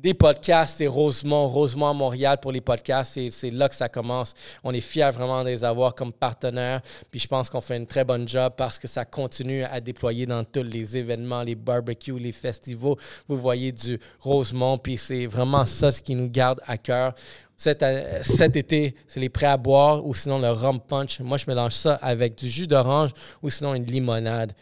[0.00, 3.18] des podcasts, c'est Rosemont, Rosemont à Montréal pour les podcasts.
[3.30, 4.34] C'est là que ça commence.
[4.62, 6.80] On est fiers vraiment de les avoir comme partenaires.
[7.10, 10.26] Puis je pense qu'on fait une très bonne job parce que ça continue à déployer
[10.26, 12.96] dans tous les événements, les barbecues, les festivals.
[13.26, 17.14] Vous voyez du Rosemont, puis c'est vraiment ça ce qui nous garde à cœur.
[17.56, 21.18] Cet, euh, cet, été, c'est les prêts à boire ou sinon le rum punch.
[21.18, 23.10] Moi, je mélange ça avec du jus d'orange
[23.42, 24.52] ou sinon une limonade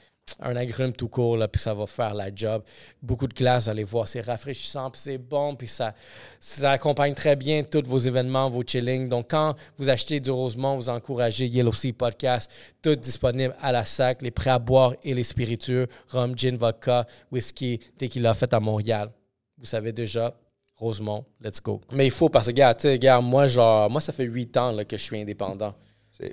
[0.41, 2.63] un agrume tout court, là, puis ça va faire la job.
[3.03, 5.95] Beaucoup de glace, vous allez voir, c'est rafraîchissant, puis c'est bon, puis ça,
[6.41, 9.09] ça accompagne très bien tous vos événements, vos chillings.
[9.09, 12.51] Donc, quand vous achetez du Rosemont, vous encouragez Yellow Sea Podcast,
[12.83, 17.07] tout disponible à la sac, les prêts à boire et les spiritueux, rhum, gin, vodka,
[17.33, 19.11] whisky, tequila fait à Montréal.
[19.59, 20.35] Vous savez déjà,
[20.77, 21.81] Rosemont, let's go.
[21.93, 22.89] Mais il faut, parce que, gars, tu
[23.23, 25.75] moi, genre, moi, ça fait huit ans là, que je suis indépendant.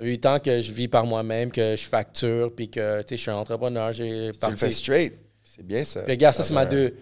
[0.00, 3.36] Huit ans que je vis par moi-même, que je facture, puis que je suis un
[3.36, 3.92] entrepreneur.
[3.92, 5.18] J'ai Tu le fais straight.
[5.42, 6.02] C'est bien ça.
[6.08, 6.94] regarde, ça, c'est ma deux.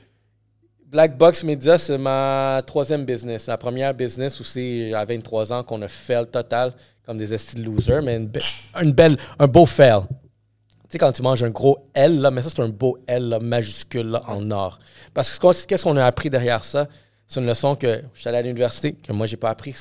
[0.87, 3.47] Black Box Media, c'est ma troisième business.
[3.47, 6.75] La première business aussi, à 23 ans, qu'on a fait le total
[7.07, 10.03] comme des estiles losers, mais une, belle, un beau fail.
[10.03, 10.09] Tu
[10.90, 14.21] sais, quand tu manges un gros L, là, mais ça, c'est un beau L majuscule
[14.27, 14.79] en or.
[15.14, 16.88] Parce que qu'est-ce qu'on a appris derrière ça?
[17.27, 19.75] C'est une leçon que je suis allé à l'université, que moi, j'ai pas appris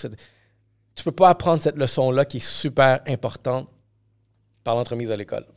[1.01, 3.67] tu peux pas apprendre cette leçon-là qui est super importante
[4.63, 5.47] par l'entremise à l'école.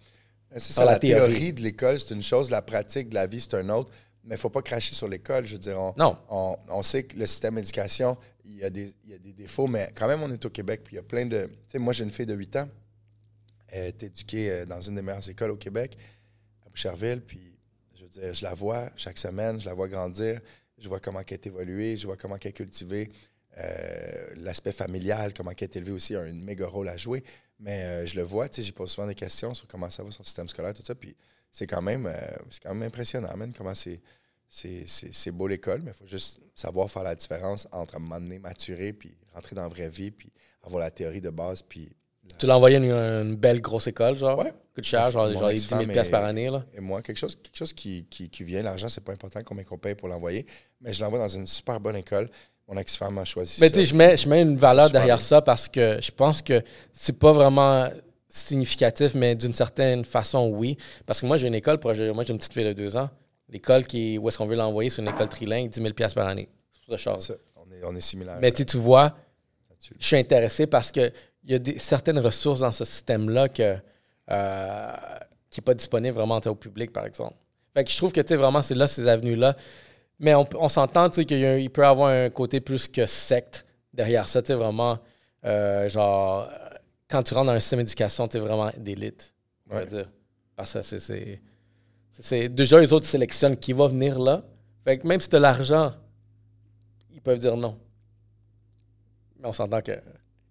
[0.52, 1.52] C'est ça, la, théorie.
[1.52, 3.92] de l'école, c'est une chose, la pratique de la vie, c'est une autre.
[4.22, 5.46] Mais il ne faut pas cracher sur l'école.
[5.46, 6.16] Je veux dire, on, non.
[6.30, 9.66] On, sait que le système d'éducation, il y, a des, il y, a des, défauts,
[9.66, 11.44] mais quand même, on est au Québec, puis il y a plein de.
[11.44, 12.68] Tu sais, moi, j'ai une fille de 8 ans.
[13.68, 15.98] Elle est éduquée euh, dans une des meilleures écoles au Québec,
[16.64, 17.54] à Boucherville, puis
[17.98, 20.40] je veux dire, je la vois chaque semaine, je la vois grandir,
[20.78, 23.12] je vois comment elle est évoluée, je vois comment elle est cultivée
[23.58, 27.22] Euh, l'aspect familial, comment il est élevé aussi, a un méga rôle à jouer.
[27.60, 30.02] Mais euh, je le vois, tu sais, j'ai posé souvent des questions sur comment ça
[30.02, 30.94] va, son système scolaire, tout ça.
[30.94, 31.16] Puis
[31.52, 32.12] c'est quand même,
[32.50, 34.00] c'est quand même impressionnant, man, comment c'est
[34.48, 39.16] c'est beau l'école, mais il faut juste savoir faire la différence entre m'amener, maturer, puis
[39.32, 41.62] rentrer dans la vraie vie, puis avoir la théorie de base.
[41.62, 41.90] Puis
[42.38, 44.38] Tu l'as envoyé à une, belle grosse école, genre?
[44.38, 44.52] Ouais.
[44.76, 46.64] De charge, genre, genre 10 000 par année, là?
[46.74, 49.64] Et moi, quelque chose, quelque chose qui, qui, qui vient, l'argent, c'est pas important combien
[49.64, 50.46] qu'on paye pour l'envoyer,
[50.80, 52.28] mais je l'envoie dans une super bonne école.
[52.68, 53.76] Mon ex-femme a choisi mais ça.
[53.76, 57.18] Mais tu sais, je mets, une valeur derrière ça parce que je pense que c'est
[57.18, 57.88] pas vraiment
[58.28, 60.76] significatif, mais d'une certaine façon, oui.
[61.06, 63.08] Parce que moi, j'ai une école, pour, moi, j'ai une petite fille de deux ans.
[63.48, 66.48] L'école qui, où est-ce qu'on veut l'envoyer, c'est une école trilingue, 10 000 par année.
[66.88, 67.16] C'est ça,
[67.56, 68.38] on, est, on est similaire.
[68.40, 69.14] Mais tu vois,
[69.98, 71.12] je suis intéressé parce qu'il
[71.44, 73.76] y a des, certaines ressources dans ce système-là que,
[74.30, 74.92] euh,
[75.50, 77.36] qui n'est pas disponible vraiment au public, par exemple.
[77.74, 79.56] Fait que je trouve que, tu vraiment, c'est là, ces avenues-là.
[80.24, 83.66] Mais on, on s'entend, tu sais, qu'il peut y avoir un côté plus que secte
[83.92, 84.96] derrière ça, tu sais, vraiment,
[85.44, 86.48] euh, genre,
[87.10, 89.34] quand tu rentres dans un système d'éducation, tu es vraiment d'élite,
[89.68, 90.10] on va dire.
[90.56, 91.42] Parce que c'est
[92.10, 94.42] c'est déjà les autres sélectionnent qui va venir là.
[94.84, 95.92] Fait que même si tu as l'argent,
[97.12, 97.78] ils peuvent dire non.
[99.38, 100.00] Mais on s'entend qu'il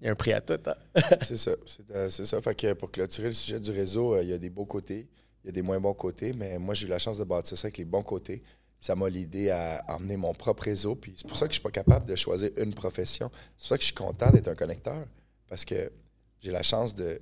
[0.01, 0.59] y a un prix à tout.
[0.67, 0.75] Hein.
[1.21, 1.51] c'est ça.
[1.95, 2.39] Euh, c'est ça.
[2.41, 5.07] Fait que pour clôturer le sujet du réseau, euh, il y a des beaux côtés,
[5.43, 7.57] il y a des moins bons côtés, mais moi, j'ai eu la chance de bâtir
[7.57, 8.43] ça avec les bons côtés.
[8.83, 10.93] Ça m'a l'idée à emmener mon propre réseau.
[10.95, 13.31] Puis c'est pour ça que je suis pas capable de choisir une profession.
[13.57, 15.07] C'est pour ça que je suis content d'être un connecteur.
[15.47, 15.89] Parce que
[16.41, 17.21] j'ai la chance de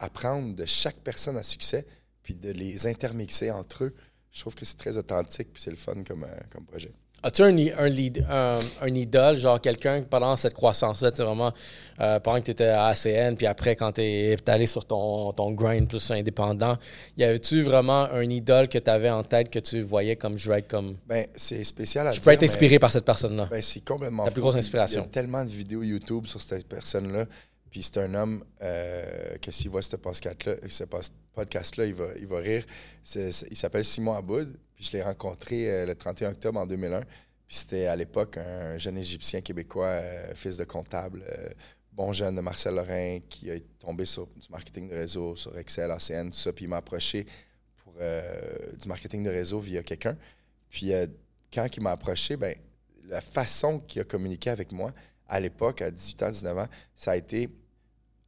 [0.00, 1.86] de chaque personne à succès
[2.24, 3.94] puis de les intermixer entre eux,
[4.36, 6.92] je trouve que c'est très authentique, puis c'est le fun comme, euh, comme projet.
[7.22, 11.54] As-tu un, un, lead, un, idole, genre quelqu'un pendant cette croissance-là, tu vraiment,
[12.00, 15.32] euh, pendant que tu étais à ACN, puis après quand tu es, allé sur ton,
[15.32, 16.76] ton grind plus indépendant,
[17.16, 20.50] y avait-tu vraiment un idole que tu avais en tête que tu voyais comme je
[20.50, 20.98] vais être comme.
[21.06, 23.48] Ben, c'est spécial à Je peux être inspiré par cette personne-là.
[23.50, 25.00] Ben, c'est complètement La plus grosse inspiration.
[25.00, 27.24] Il y a tellement de vidéos YouTube sur cette personne-là.
[27.70, 30.84] Puis c'est un homme euh, que s'il voit ce podcast-là, ce
[31.36, 32.64] podcast-là, il va, il va rire.
[33.14, 34.56] il s'appelle Simon Aboud.
[34.74, 37.00] Puis je l'ai rencontré euh, le 31 octobre en 2001.
[37.46, 41.22] Puis c'était à l'époque un jeune Égyptien québécois, euh, fils de comptable,
[41.92, 45.90] bon jeune de Marcel Lorrain, qui est tombé sur du marketing de réseau, sur Excel,
[45.90, 46.52] ACN, tout ça.
[46.52, 47.24] Puis il m'a approché
[47.76, 50.16] pour du marketing de réseau via quelqu'un.
[50.68, 50.92] Puis
[51.52, 52.56] quand il m'a approché, ben,
[53.04, 54.92] la façon qu'il a communiqué avec moi,
[55.28, 57.48] à l'époque, à 18 ans, 19 ans, ça a été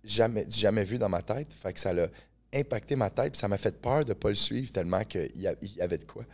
[0.04, 1.54] jamais, jamais vu dans ma tête.
[1.76, 2.08] Ça l'a
[2.54, 3.32] impacté ma tête.
[3.32, 6.04] Puis ça m'a fait peur de ne pas le suivre tellement qu'il y, avait de
[6.04, 6.24] quoi.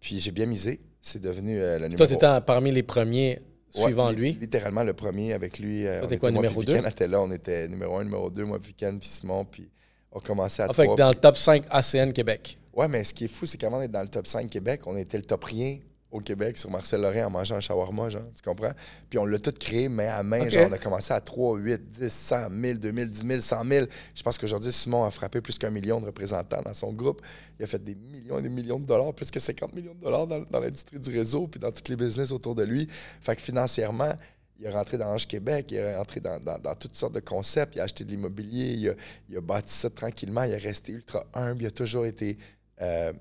[0.00, 0.80] Puis j'ai bien misé.
[1.00, 1.96] C'est devenu euh, le numéro...
[1.96, 4.32] Toi, tu étais parmi les premiers suivant lui?
[4.34, 5.86] Littéralement le premier avec lui.
[5.86, 6.76] Euh, quoi, numéro 2?
[6.86, 7.20] était là.
[7.20, 9.44] On était numéro 1, numéro 2, moi, Viken, puis Simon.
[9.44, 9.68] Puis
[10.12, 12.58] on commençait à en fait, dans le top 5 ACN Québec.
[12.72, 14.96] Ouais, mais ce qui est fou, c'est qu'avant d'être dans le top 5 Québec, on
[14.96, 15.78] était le top rien
[16.12, 18.72] au Québec sur Marcel Lorrain en mangeant un shawarma, genre, tu comprends?
[19.08, 21.88] Puis on l'a tout créé main à main, genre, on a commencé à 3, 8,
[21.88, 23.86] 10, 100 000, 2000, 10 000, 100 000.
[24.14, 27.22] Je pense qu'aujourd'hui, Simon a frappé plus qu'un million de représentants dans son groupe.
[27.58, 30.00] Il a fait des millions et des millions de dollars, plus que 50 millions de
[30.00, 32.86] dollars dans, l'industrie du réseau, puis dans tous les business autour de lui.
[33.20, 34.12] Fait que financièrement,
[34.58, 36.38] il est rentré dans Ange Québec, il est rentré dans,
[36.78, 38.94] toutes sortes de concepts, il a acheté de l'immobilier,
[39.30, 42.36] il a, bâti ça tranquillement, il est resté ultra humble, il a toujours été
[42.82, 43.12] euh,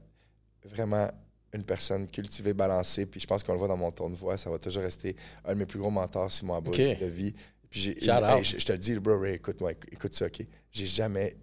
[0.65, 1.09] vraiment
[1.53, 3.05] une personne cultivée, balancée.
[3.05, 5.15] Puis je pense qu'on le voit dans mon ton de voix, ça va toujours rester
[5.45, 7.33] un de mes plus gros mentors, Simon Abou, de vie.
[7.69, 9.61] Puis j'ai, je, te le dis, bro, écoute,
[9.91, 10.45] écoute ça, OK?
[10.71, 11.35] J'ai jamais.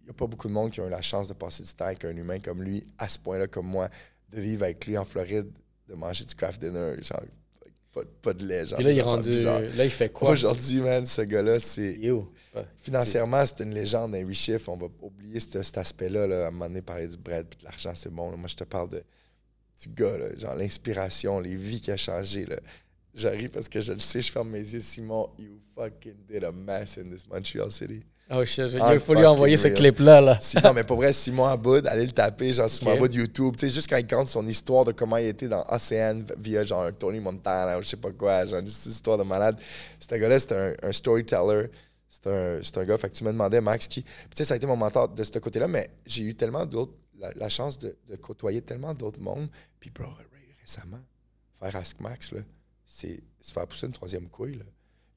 [0.00, 1.72] Il n'y a pas beaucoup de monde qui ont eu la chance de passer du
[1.74, 3.88] temps avec un humain comme lui, à ce point-là, comme moi,
[4.30, 5.50] de vivre avec lui en Floride,
[5.88, 7.22] de manger du craft dinner, genre,
[8.22, 8.66] pas, de lait.
[8.66, 9.32] Genre, Et là, il est rendu.
[9.42, 10.30] Là, il fait quoi?
[10.30, 11.98] Aujourd'hui, man, ce gars-là, c'est.
[12.78, 14.68] Financièrement, c'est une légende, un chiffres.
[14.68, 16.26] On va oublier cet, aspect-là.
[16.26, 16.44] Là.
[16.44, 18.36] À un moment donné, parler du bread et de l'argent, c'est bon.
[18.36, 19.02] Moi, je te parle de,
[19.82, 22.46] du gars, genre l'inspiration, les vies qui a changé.
[23.14, 24.80] J'arrive parce que je le sais, je ferme mes yeux.
[24.80, 28.02] Simon, you fucking did a mess in this Montreal city.
[28.34, 30.22] Oh shit, il a fallu envoyer ce clip-là.
[30.22, 30.38] Là.
[30.64, 33.56] non, mais pour vrai, Simon Aboud, allez le taper, genre Simon Aboud YouTube.
[33.56, 36.64] Tu sais, juste quand il compte son histoire de comment il était dans Océane via
[36.64, 39.60] genre Tony Montana ou je sais pas quoi, genre juste une histoire de malade.
[40.00, 41.66] Ce gars-là, c'était un, un, storyteller.
[42.08, 44.02] C'est un, un, gars, fait que tu me demandais, Max, qui.
[44.02, 46.94] Tu sais, ça a été mon mentor de ce côté-là, mais j'ai eu tellement d'autres.
[47.36, 49.48] La, chance de, de, côtoyer tellement d'autres mondes.
[49.78, 50.06] Puis, bro,
[50.60, 50.98] récemment,
[51.60, 52.40] faire Ask Max, là,
[52.84, 54.64] c'est se faire pousser une troisième couille, là.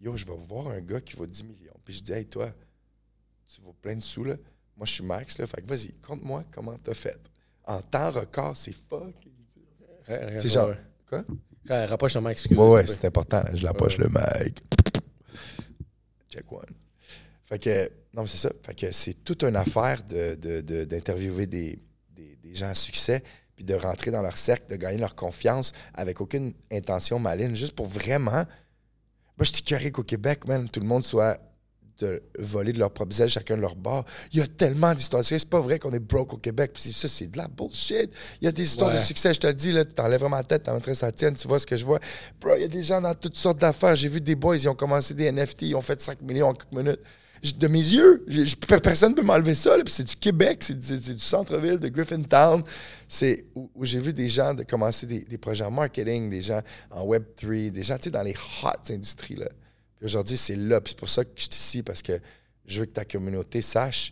[0.01, 1.73] Yo, je vais voir un gars qui vaut 10 millions.
[1.83, 2.51] Puis je dis, hey, toi,
[3.47, 4.35] tu vaux plein de sous, là.
[4.77, 5.47] Moi, je suis Max, là.
[5.47, 7.19] Fait que vas-y, compte-moi comment t'as fait.
[7.63, 9.15] En temps record, c'est fuck.
[10.07, 10.73] C'est genre.
[11.07, 11.23] Quoi?
[11.67, 12.67] rapproche le mic, excuse-moi.
[12.67, 13.43] Ouais, ouais, c'est important.
[13.53, 14.63] Je rapproche le mic.
[16.29, 16.65] Check one.
[17.43, 18.51] Fait que, non, c'est ça.
[18.63, 21.79] Fait que c'est toute une affaire d'interviewer de, de,
[22.13, 23.23] des, des, gens à succès.
[23.55, 27.75] puis de rentrer dans leur cercle, de gagner leur confiance avec aucune intention maligne, juste
[27.75, 28.45] pour vraiment.
[29.37, 31.39] Moi, je suis qu'au Québec, man, tout le monde soit
[31.99, 34.05] de voler de leur propre zèle, chacun de leur bord.
[34.33, 35.23] Il y a tellement d'histoires.
[35.23, 36.71] C'est pas vrai qu'on est broke au Québec.
[36.73, 38.09] Puis ça, c'est de la bullshit.
[38.41, 40.37] Il y a des histoires de succès, je te le dis, là, tu t'enlèves vraiment
[40.37, 41.99] la tête, t'en montres ça tienne, tu vois ce que je vois.
[42.41, 43.95] Bro, il y a des gens dans toutes sortes d'affaires.
[43.95, 46.53] J'ai vu des boys, ils ont commencé des NFT, ils ont fait 5 millions en
[46.53, 46.99] quelques minutes.
[47.57, 48.25] De mes yeux,
[48.81, 49.75] personne ne peut m'enlever ça.
[49.83, 52.63] Puis c'est du Québec, c'est du centre-ville, de Griffintown.
[53.07, 56.61] C'est où, j'ai vu des gens de commencer des, des, projets en marketing, des gens
[56.89, 59.35] en Web3, des gens dans les hot industries.
[59.35, 59.47] Là
[60.03, 60.81] aujourd'hui, c'est là.
[60.81, 62.19] Puis c'est pour ça que je suis ici, parce que
[62.65, 64.11] je veux que ta communauté sache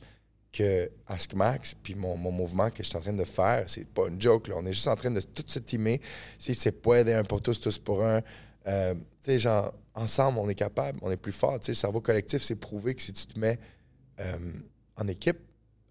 [0.52, 4.08] que Ask Max, puis mon, mouvement que je suis en train de faire, c'est pas
[4.08, 4.48] une joke.
[4.48, 4.56] Là.
[4.58, 6.00] On est juste en train de tout se teamer.
[6.38, 8.22] Si c'est pas aider un pour tous, tous pour un.
[8.68, 11.60] Euh, tu sais, genre, ensemble, on est capable, on est plus fort.
[11.60, 13.60] Tu sais, le cerveau collectif, c'est prouvé que si tu te mets
[14.20, 14.38] euh,
[14.96, 15.40] en équipe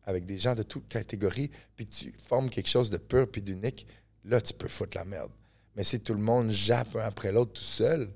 [0.05, 3.87] avec des gens de toutes catégories, puis tu formes quelque chose de pur puis d'unique,
[4.25, 5.31] là, tu peux foutre la merde.
[5.75, 8.09] Mais si tout le monde jappe un après l'autre tout seul,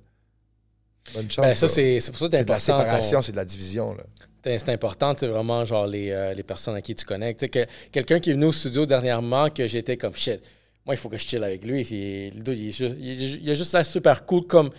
[1.14, 1.44] Bonne chance.
[1.44, 3.94] Ben, ça, c'est, pour ça que c'est de la séparation, c'est de la division.
[3.94, 4.04] Là.
[4.44, 7.48] C'est important, c'est vraiment genre les, euh, les, personnes à qui tu connectes.
[7.50, 10.40] Que, quelqu'un qui est venu au studio dernièrement, que j'étais comme shit.
[10.84, 11.82] Moi, il faut que je chill avec lui.
[11.82, 14.46] Il, il, il, il, a juste l'air super cool.
[14.46, 14.70] Comme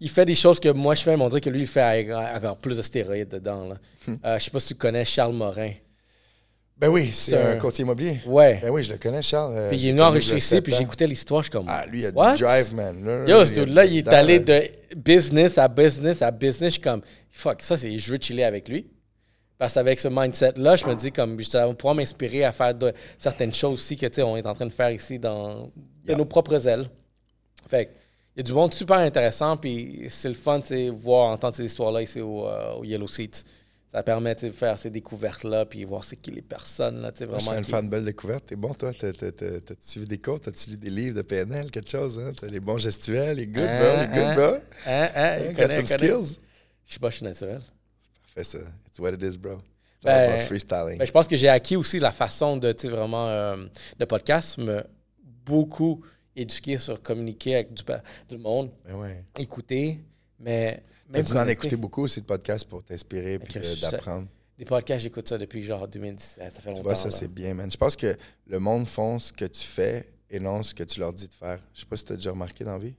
[0.00, 1.80] il fait des choses que moi je fais, mais on dirait que lui, il fait
[1.80, 2.08] avec,
[2.60, 3.66] plus de stéroïdes dedans.
[3.66, 3.76] Là.
[4.06, 4.16] Hmm.
[4.24, 5.72] Euh, je sais pas si tu connais Charles Morin.
[6.78, 8.20] Ben oui, c'est un, courtier immobilier.
[8.24, 8.60] Ouais.
[8.62, 9.52] Ben oui, je le connais, Charles.
[9.56, 11.66] Euh, puis il est venu enregistrer ici, puis j'écoutais l'histoire, je suis comme.
[11.68, 13.26] Ah, lui, il a du drive, man.
[13.26, 14.62] Yo, ce dude-là, il est allé de
[14.96, 16.68] business à business à business.
[16.68, 18.86] Je suis comme, fuck, ça, c'est, je veux chiller avec lui.
[19.58, 22.92] Parce qu'avec ce mindset-là, je me dis, comme, ça va pouvoir m'inspirer à faire de,
[23.18, 25.72] certaines choses aussi que, tu sais, on est en train de faire ici dans
[26.04, 26.86] de nos propres ailes.
[27.68, 27.90] Fait
[28.36, 31.56] il y a du monde super intéressant, puis c'est le fun, tu sais, voir, entendre
[31.56, 33.42] ces histoires-là ici au, euh, au Yellow Seats
[33.90, 37.00] ça permet de faire ces découvertes-là puis voir c'est qui les personnes.
[37.00, 38.44] Là, vraiment je suis une fan de belles découvertes.
[38.46, 38.92] T'es bon, toi?
[38.92, 40.40] T'as-tu suivi des cours?
[40.40, 42.18] T'as-tu lu des livres de PNL, quelque chose?
[42.18, 42.32] Hein?
[42.38, 44.54] T'as les bons gestuels, les good, bro, les good, bro.
[44.86, 46.38] Hein, hein, hein, skills?
[46.86, 47.62] Je sais pas, je suis naturel.
[47.62, 48.58] C'est parfait, ça.
[48.88, 49.58] It's what it is, bro.
[50.04, 50.98] Ben, freestyling.
[50.98, 53.56] Ben, je pense que j'ai acquis aussi la façon de, vraiment, euh,
[53.98, 54.84] de podcast, me
[55.44, 56.04] beaucoup
[56.36, 57.82] éduquer sur communiquer avec du,
[58.28, 59.98] du monde, ben écouter,
[60.38, 63.38] mais tu dû en écouter beaucoup aussi de podcasts pour t'inspirer et
[63.80, 64.28] d'apprendre.
[64.58, 66.52] Des podcasts, j'écoute ça depuis genre 2017.
[66.52, 66.80] Ça fait longtemps.
[66.80, 67.70] Tu vois, ça, c'est bien, man.
[67.70, 68.16] Je pense que
[68.46, 71.34] le monde font ce que tu fais et non ce que tu leur dis de
[71.34, 71.60] faire.
[71.72, 72.94] Je sais pas si tu as déjà remarqué dans la vie.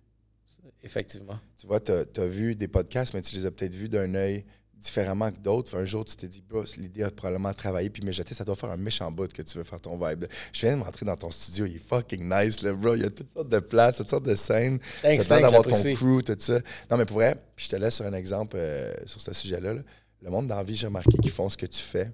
[0.82, 1.38] Effectivement.
[1.58, 4.46] Tu vois, tu as, vu des podcasts, mais tu les as peut-être vus d'un œil
[4.80, 5.78] différemment que d'autres.
[5.78, 8.56] Un jour, tu t'es dit, bro, l'idée a probablement travaillé, puis mais jeter, ça doit
[8.56, 10.26] faire un méchant bout que tu veux faire ton vibe.
[10.54, 12.96] Je viens de m'entrer dans ton studio, il est fucking nice, là, bro.
[12.96, 14.80] Il y a toutes sortes de places, toutes sortes de scènes.
[15.02, 16.60] T'as le d'avoir ton crew, tout ça.
[16.90, 19.76] Non, mais pour vrai, je te laisse sur un exemple euh, sur ce sujet-là.
[20.22, 22.12] Le monde d'envie, j'ai remarqué qu'ils font ce que tu fais,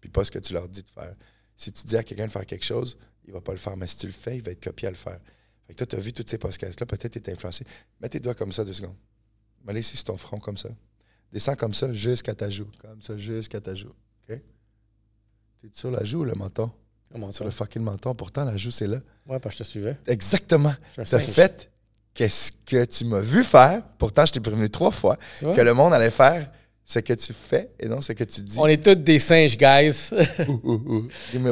[0.00, 1.14] puis pas ce que tu leur dis de faire.
[1.56, 2.96] Si tu dis à quelqu'un de faire quelque chose,
[3.26, 4.90] il va pas le faire, mais si tu le fais, il va être copié à
[4.90, 5.18] le faire.
[5.66, 7.64] Fait que toi, tu as vu tous ces podcasts-là, peut-être tu es influencé.
[8.00, 8.96] Mets tes doigts comme ça deux secondes.
[9.64, 10.70] Mets-les ici sur ton front comme ça.
[11.32, 12.68] Descends comme ça jusqu'à ta joue.
[12.80, 13.88] Comme ça jusqu'à ta joue.
[14.28, 14.40] OK?
[15.60, 16.70] T'es sur la joue, le menton.
[17.30, 18.14] sur le fucking menton.
[18.14, 18.98] Pourtant, la joue, c'est là.
[19.26, 19.96] Ouais, parce que je te suivais.
[20.06, 20.74] Exactement.
[20.94, 21.70] T'as fait
[22.14, 23.82] qu'est-ce que tu m'as vu faire.
[23.98, 26.50] Pourtant, je t'ai prévenu trois fois que le monde allait faire
[26.84, 28.58] ce que tu fais et non ce que tu dis.
[28.58, 30.10] On est tous des singes, guys.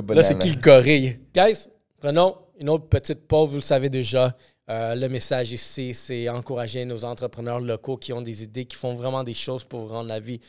[0.08, 1.20] Là, c'est qui le gorille?
[1.34, 4.34] Guys, prenons une autre petite pause, vous le savez déjà.
[4.68, 8.94] Euh, le message ici, c'est encourager nos entrepreneurs locaux qui ont des idées, qui font
[8.94, 10.40] vraiment des choses pour rendre la vie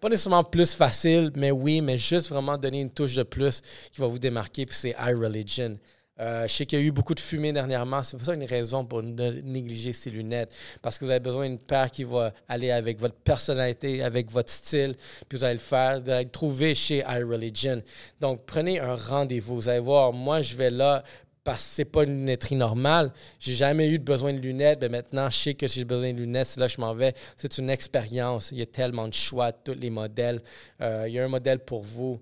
[0.00, 4.00] pas nécessairement plus facile, mais oui, mais juste vraiment donner une touche de plus qui
[4.00, 5.78] va vous démarquer, puis c'est iReligion.
[6.18, 8.02] Euh, je sais qu'il y a eu beaucoup de fumée dernièrement.
[8.02, 10.54] C'est pour ça une raison pour ne négliger ces lunettes.
[10.80, 14.50] Parce que vous avez besoin d'une paire qui va aller avec votre personnalité, avec votre
[14.50, 14.94] style.
[15.28, 17.82] Puis vous allez le faire, vous allez le trouver chez iReligion.
[18.18, 19.56] Donc, prenez un rendez-vous.
[19.56, 21.02] Vous allez voir, moi, je vais là
[21.46, 23.12] parce que c'est pas une lunetterie normale.
[23.38, 26.18] J'ai jamais eu besoin de lunettes, mais maintenant, je sais que si j'ai besoin de
[26.18, 27.14] lunettes, c'est là que je m'en vais.
[27.36, 28.50] C'est une expérience.
[28.50, 30.42] Il y a tellement de choix, tous les modèles.
[30.80, 32.20] Euh, il y a un modèle pour vous.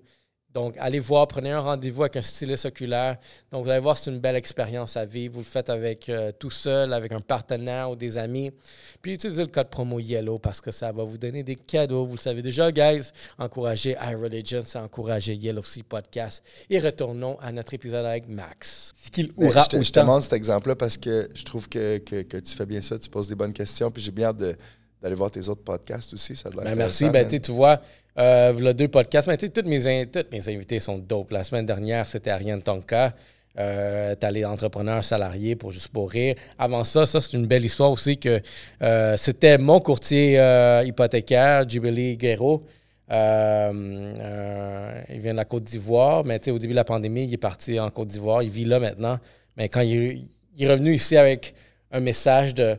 [0.55, 3.17] Donc, allez voir, prenez un rendez-vous avec un styliste oculaire.
[3.51, 5.33] Donc, vous allez voir, c'est une belle expérience à vivre.
[5.33, 8.51] Vous le faites avec euh, tout seul, avec un partenaire ou des amis.
[9.01, 12.05] Puis, utilisez le code promo YELLOW parce que ça va vous donner des cadeaux.
[12.05, 13.09] Vous le savez déjà, guys.
[13.37, 16.41] Encouragez iReligion, c'est encourager Yellow Sea Podcast.
[16.69, 18.93] Et retournons à notre épisode avec Max.
[19.11, 22.21] Qu'il ben, je, te, je te demande cet exemple-là parce que je trouve que, que,
[22.21, 22.97] que, tu fais bien ça.
[22.97, 23.91] Tu poses des bonnes questions.
[23.91, 26.33] Puis, j'ai bien hâte d'aller voir tes autres podcasts aussi.
[26.33, 27.09] Ça ben, merci.
[27.09, 27.81] Ben, tu vois,
[28.17, 31.31] euh, le deux podcasts, mais toutes mes, toutes mes invités sont dope.
[31.31, 33.13] La semaine dernière, c'était Ariane Tonka.
[33.57, 36.35] Euh, T'as les entrepreneurs salariés pour juste pour rire.
[36.57, 38.41] Avant ça, ça, c'est une belle histoire aussi que
[38.81, 42.65] euh, c'était mon courtier euh, hypothécaire, Jubilee Guerrero.
[43.11, 47.37] Euh, il vient de la Côte d'Ivoire, mais au début de la pandémie, il est
[47.37, 48.43] parti en Côte d'Ivoire.
[48.43, 49.19] Il vit là maintenant.
[49.57, 50.27] Mais quand il,
[50.59, 51.53] est revenu ici avec
[51.91, 52.77] un message de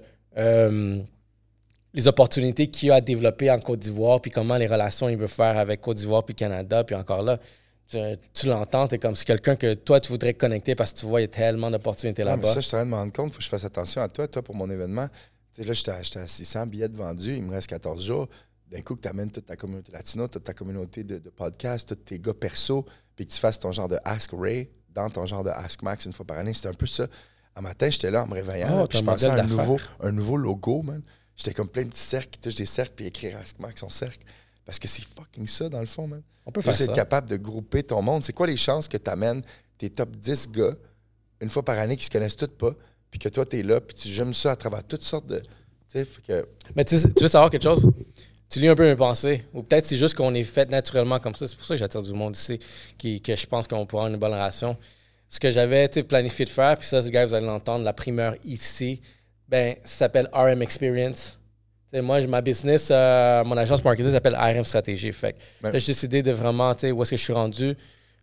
[1.97, 5.27] les opportunités qu'il a à développer en Côte d'Ivoire, puis comment les relations il veut
[5.27, 7.41] faire avec Côte d'Ivoire puis Canada, puis encore là,
[7.89, 11.07] tu, l'entends, tu es comme si quelqu'un que toi, tu voudrais connecter parce que tu
[11.07, 12.49] vois, il y a tellement d'opportunités là-bas.
[12.49, 14.03] ça, je suis en train de me rendre compte, il faut que je fasse attention
[14.03, 15.09] à toi, toi, pour mon événement.
[15.55, 18.29] Tu sais, là, j'étais à 600 billets de vendus, il me reste 14 jours
[18.71, 21.89] d'un coup que tu amènes toute ta communauté latino, toute ta communauté de, de podcasts,
[21.89, 25.25] tous tes gars perso, puis que tu fasses ton genre de Ask Ray dans ton
[25.25, 26.53] genre de Ask Max une fois par année.
[26.53, 27.07] C'était un peu ça.
[27.55, 30.13] Un matin, j'étais là en me réveillant, oh, puis je pensais à un nouveau, un
[30.13, 31.01] nouveau logo, man.
[31.37, 33.89] J'étais comme plein de petits cercles qui touchent des cercles, puis écrire Ask Max en
[33.89, 34.25] cercle.
[34.65, 36.23] Parce que c'est fucking ça, dans le fond, man.
[36.45, 36.85] On peut faire ça.
[36.85, 38.25] être capable de grouper ton monde.
[38.25, 39.43] C'est quoi les chances que tu amènes
[39.79, 40.75] tes top 10 gars,
[41.41, 42.75] une fois par année, qui se connaissent tous pas,
[43.11, 45.43] puis que toi, tu es là, puis tu j'aime ça à travers toutes sortes de.
[46.27, 46.47] Que...
[46.75, 47.87] Mais tu, tu veux savoir quelque chose?
[48.49, 49.45] tu lis un peu mes pensées.
[49.55, 51.49] Ou peut-être c'est juste qu'on est fait naturellement comme ça.
[51.49, 52.59] C'est pour ça que j'attire du monde ici,
[52.99, 54.77] qui, que je pense qu'on pourra avoir une bonne relation.
[55.29, 58.37] Ce que j'avais planifié de faire, puis ça, ce gars, vous allez l'entendre, la primeur
[58.45, 59.01] ici,
[59.49, 61.39] ben, ça s'appelle RM Experience.
[61.93, 65.13] moi, ma business, euh, mon agence marketing s'appelle RM Stratégie.
[65.13, 67.77] Fait j'ai décidé de vraiment, tu sais, où est-ce que je suis rendu,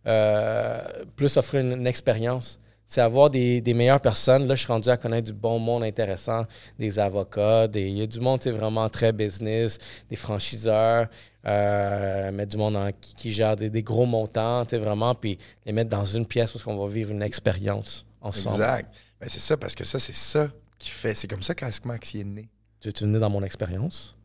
[0.06, 0.82] euh,
[1.16, 4.46] plus offrir une expérience c'est avoir des, meilleures personnes.
[4.46, 6.44] Là, je suis rendu à connaître du bon monde intéressant,
[6.78, 9.78] des avocats, des, il y a du monde vraiment très business,
[10.10, 11.08] des franchiseurs,
[11.46, 16.26] euh, mettre du monde qui, gère des, gros montants, vraiment, puis les mettre dans une
[16.26, 18.56] pièce parce qu'on va vivre une expérience ensemble.
[18.56, 18.94] Exact.
[19.20, 21.14] Ben, c'est ça, parce que ça, c'est ça qui fait.
[21.14, 22.48] C'est comme ça qu'Askmax est né.
[22.80, 24.16] Tu es né dans mon expérience?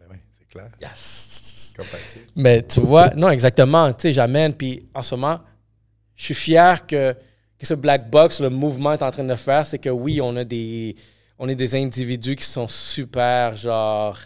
[0.00, 0.70] Ben oui, c'est clair.
[0.80, 1.74] Yes!
[2.34, 3.92] Mais tu vois, non, exactement.
[3.92, 5.40] Tu sais, j'amène, puis en ce moment,
[6.14, 7.14] je suis fier que
[7.58, 10.36] que ce black box, le mouvement est en train de faire, c'est que oui, on
[10.36, 10.96] a des,
[11.38, 14.18] on est des individus qui sont super, genre,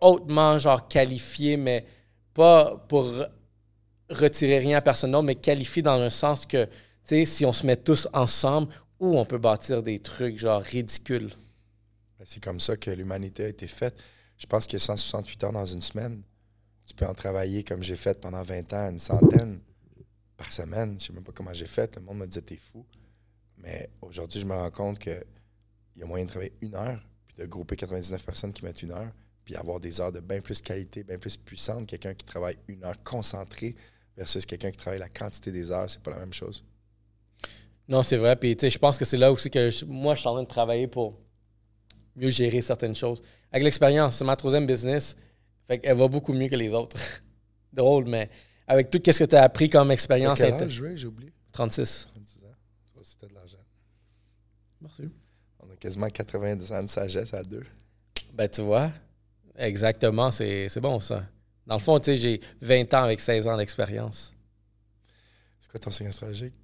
[0.00, 1.84] hautement, genre, qualifiés, mais
[2.34, 3.12] pas pour
[4.08, 6.70] retirer rien à personne d'autre, mais qualifiés dans un sens que, tu
[7.02, 8.68] sais, si on se met tous ensemble,
[9.02, 11.30] où on peut bâtir des trucs, genre, ridicules.
[12.18, 14.00] Ben, c'est comme ça que l'humanité a été faite.
[14.38, 16.22] Je pense a 168 heures dans une semaine.
[16.86, 19.58] Tu peux en travailler comme j'ai fait pendant 20 ans, une centaine
[20.36, 21.00] par semaine.
[21.00, 21.96] Je sais même pas comment j'ai fait.
[21.96, 22.86] Le monde me disait, t'es fou.
[23.58, 25.24] Mais aujourd'hui, je me rends compte qu'il
[25.96, 28.92] y a moyen de travailler une heure, puis de grouper 99 personnes qui mettent une
[28.92, 29.10] heure,
[29.44, 31.88] puis avoir des heures de bien plus qualité, bien plus puissante.
[31.88, 33.74] Quelqu'un qui travaille une heure concentrée
[34.16, 36.62] versus quelqu'un qui travaille la quantité des heures, c'est pas la même chose.
[37.88, 38.36] Non, c'est vrai.
[38.36, 40.42] Puis, tu sais, je pense que c'est là aussi que moi, je suis en train
[40.42, 41.18] de travailler pour
[42.16, 43.20] mieux gérer certaines choses.
[43.50, 45.16] Avec l'expérience, c'est ma troisième business.
[45.66, 46.96] Fait qu'elle va beaucoup mieux que les autres.
[47.72, 48.30] Drôle, mais
[48.66, 50.38] avec tout ce que tu as appris comme expérience.
[50.38, 51.32] Quel âge j'ai oublié?
[51.52, 52.08] 36.
[52.14, 53.00] 36 ans.
[53.00, 53.58] Aussi, de l'argent.
[54.80, 55.02] Merci.
[55.60, 57.64] On a quasiment 90 ans de sagesse à deux.
[58.32, 58.90] Ben, tu vois,
[59.56, 61.24] exactement, c'est bon ça.
[61.66, 64.32] Dans le fond, tu sais, j'ai 20 ans avec 16 ans d'expérience.
[65.60, 66.54] C'est quoi ton signe astrologique?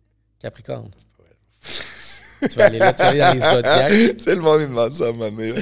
[0.40, 0.90] Capricorne.
[2.40, 4.16] tu vas aller là, tu vas aller dans les zodiacs.
[4.18, 5.54] tu sais, le monde, il me demande ça à un moment donné.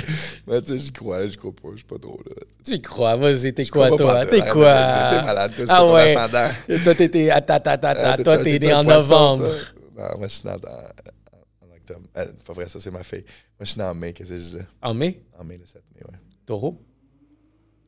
[0.46, 2.36] Mais tu sais, j'y crois, j'y crois pas, je suis pas trop là.
[2.64, 4.26] Tu y crois, vas-y, t'es quoi, toi?
[4.26, 4.74] T'es quoi?
[5.10, 6.14] T'es malade, toi, c'est ah, ouais.
[6.14, 6.82] ton ascendant.
[6.84, 9.50] Toi, t'étais, attends, attends, attends, toi, t'es né en novembre.
[9.96, 12.06] Non, moi, je suis né en octobre.
[12.16, 13.24] Euh, pas vrai, ça, c'est ma fille.
[13.58, 14.64] Moi, je suis né en mai, qu'est-ce que je dis?
[14.82, 15.22] En mai?
[15.38, 16.18] En mai, le 7 mai, ouais.
[16.44, 16.78] Taureau?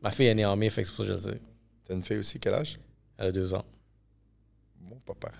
[0.00, 1.40] Ma fille est née en mai, fait que c'est pour ça que je le sais.
[1.86, 2.78] T'as une fille aussi, quel âge?
[3.18, 3.64] Elle a deux ans.
[4.80, 5.30] Mon papa.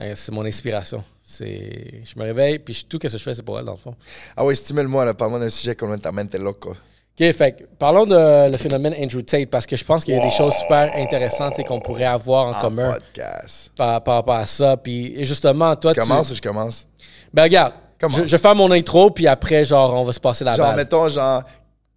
[0.00, 1.04] Euh, c'est mon inspiration.
[1.22, 3.78] C'est, je me réveille, puis tout ce que je fais, c'est pour elle, dans le
[3.78, 3.94] fond.
[4.36, 6.70] Ah oui, stimule-moi, là, parle-moi d'un sujet completamente loco.
[6.70, 10.22] OK, fait parlons de le phénomène Andrew Tate, parce que je pense qu'il y a
[10.22, 12.94] des choses super intéressantes qu'on pourrait avoir en, commun.
[12.94, 13.72] podcast.
[13.76, 14.76] Par, rapport à ça.
[14.76, 16.00] Puis justement, toi, tu...
[16.00, 16.86] commences ou je commence?
[17.32, 20.44] Ben regarde, je, je, vais faire mon intro, puis après, genre, on va se passer
[20.44, 21.44] la genre, mettons, genre,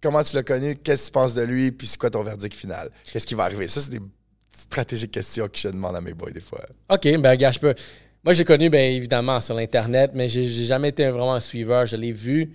[0.02, 2.54] comment tu l'as connu, qu'est-ce que tu penses de lui, puis c'est quoi ton verdict
[2.54, 2.90] final?
[3.10, 3.66] Qu'est-ce qui va arriver?
[3.68, 4.00] Ça, c'est des
[4.56, 6.60] stratégiques questions que je demande à mes boys des fois.
[6.88, 7.74] OK, ben regarde, je peux.
[8.24, 11.84] Moi, j'ai connu, bien évidemment, sur l'Internet, mais j'ai jamais été vraiment un suiveur.
[11.86, 12.52] Je l'ai vu.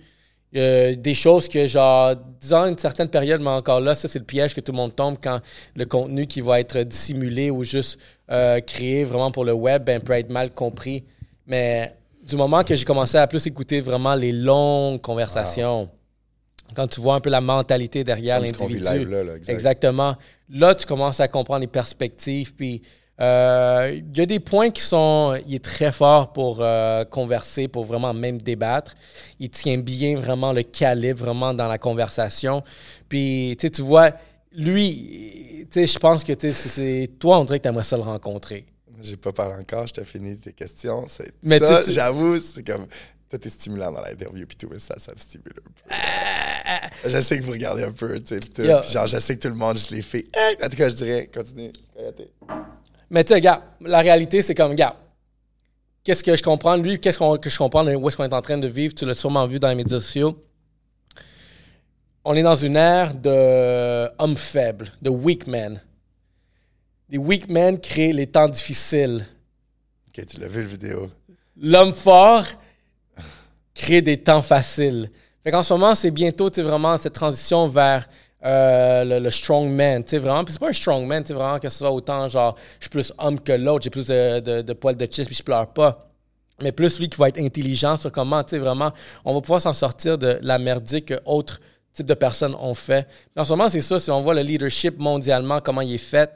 [0.52, 4.52] des choses que, genre, disons une certaine période, mais encore là, ça, c'est le piège
[4.52, 5.40] que tout le monde tombe quand
[5.76, 8.00] le contenu qui va être dissimulé ou juste
[8.32, 11.04] euh, créé vraiment pour le web ben, peut être mal compris.
[11.46, 11.94] Mais
[12.28, 15.88] du moment que j'ai commencé à plus écouter vraiment les longues conversations,
[16.74, 18.82] quand tu vois un peu la mentalité derrière l'individu.
[19.48, 20.16] Exactement.
[20.48, 22.82] Là, tu commences à comprendre les perspectives, puis
[23.20, 25.38] euh, il y a des points qui sont.
[25.46, 28.94] Il est très fort pour euh, converser, pour vraiment même débattre.
[29.38, 32.62] Il tient bien vraiment le calibre, vraiment dans la conversation.
[33.08, 34.12] Puis, tu vois,
[34.52, 38.64] lui, je pense que c'est toi, on dirait que tu aimerais ça le rencontrer.
[39.02, 41.06] J'ai pas parlé encore, je t'ai fini tes questions.
[41.42, 42.86] Mais ça, j'avoue, c'est comme.
[43.30, 47.08] Tout est stimulant dans l'interview, puis tout, mais ça, ça me stimule un peu.
[47.10, 49.48] je sais que vous regardez un peu, tu sais, puis genre, je sais que tout
[49.48, 50.24] le monde, je les fait.
[50.62, 51.72] En tout cas, je dirais, continue.
[51.98, 52.32] Arrêtez.
[53.08, 54.96] Mais tu sais, gars, la réalité, c'est comme, gars,
[56.02, 58.24] qu'est-ce que je comprends de lui, qu'est-ce qu'on- que je comprends de où est-ce qu'on
[58.24, 60.42] est en train de vivre, tu l'as sûrement vu dans les médias sociaux.
[62.24, 65.80] On est dans une ère de hommes faibles, de weak men.
[67.08, 69.24] Les weak men créent les temps difficiles.
[70.08, 71.10] Ok, tu l'as vu, le vidéo.
[71.56, 72.44] L'homme fort
[73.74, 75.10] crée des temps faciles.
[75.42, 78.08] Fait qu'en ce moment, c'est bientôt, vraiment cette transition vers
[78.44, 80.42] euh, le, le strong man, tu vraiment.
[80.48, 83.12] C'est pas un strong man, tu vraiment que ce soit autant genre, je suis plus
[83.18, 86.10] homme que l'autre, j'ai plus de, poils de chest, puis je pleure pas.
[86.62, 88.92] Mais plus lui qui va être intelligent sur comment, tu vraiment,
[89.24, 91.60] on va pouvoir s'en sortir de la merdique que autres
[91.92, 93.06] types de personnes ont fait.
[93.36, 96.30] En ce moment, c'est ça, si on voit le leadership mondialement, comment il est fait,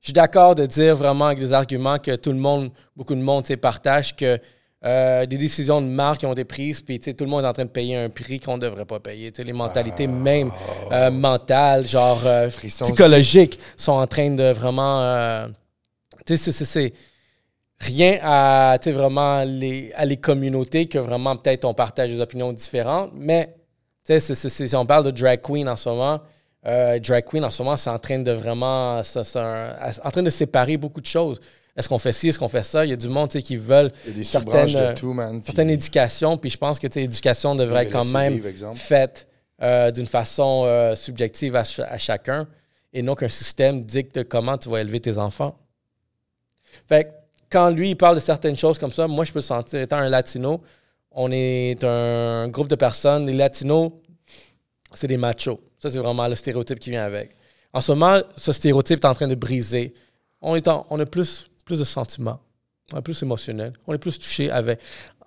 [0.00, 3.20] je suis d'accord de dire vraiment avec des arguments que tout le monde, beaucoup de
[3.20, 4.38] monde, tu sais, partage que
[4.84, 7.52] euh, des décisions de marque qui ont été prises, puis tout le monde est en
[7.52, 9.30] train de payer un prix qu'on ne devrait pas payer.
[9.38, 10.50] Les mentalités même
[10.92, 12.48] euh, mentales, genre euh,
[12.86, 15.46] psychologiques, sont en train de vraiment...
[16.26, 16.92] tu sais, c'est-
[17.78, 23.10] rien à, vraiment les, à les communautés que vraiment peut-être on partage des opinions différentes,
[23.14, 23.54] mais
[24.04, 26.20] si on parle de drag queen en ce moment,
[26.64, 29.00] drag queen en ce moment, c'est en train de vraiment,
[29.36, 29.74] un-
[30.04, 31.40] en train de séparer beaucoup de choses.
[31.76, 32.84] Est-ce qu'on fait ci, est-ce qu'on fait ça?
[32.84, 35.12] Il y a du monde qui veulent Il y a des certaines, euh, de tout,
[35.14, 35.36] man.
[35.38, 38.32] puis- certaines éducations, puis je pense que l'éducation devrait être quand même
[38.74, 39.26] faite
[39.62, 42.46] euh, d'une façon euh, subjective à, ch- à chacun
[42.92, 45.56] et non qu'un système dicte comment tu vas élever tes enfants.
[46.88, 47.08] Fait que
[47.50, 49.80] quand lui, il parle de certaines choses comme ça, moi, je peux le sentir.
[49.80, 50.62] Étant un latino,
[51.10, 53.26] on est un groupe de personnes.
[53.26, 53.92] Les latinos,
[54.94, 55.60] c'est des machos.
[55.78, 57.30] Ça, c'est vraiment le stéréotype qui vient avec.
[57.72, 59.94] En ce moment, ce stéréotype est en train de briser.
[60.40, 62.40] On, est en- on a plus, plus de sentiments.
[62.92, 63.72] On est plus émotionnel.
[63.86, 64.80] On est plus touché avec,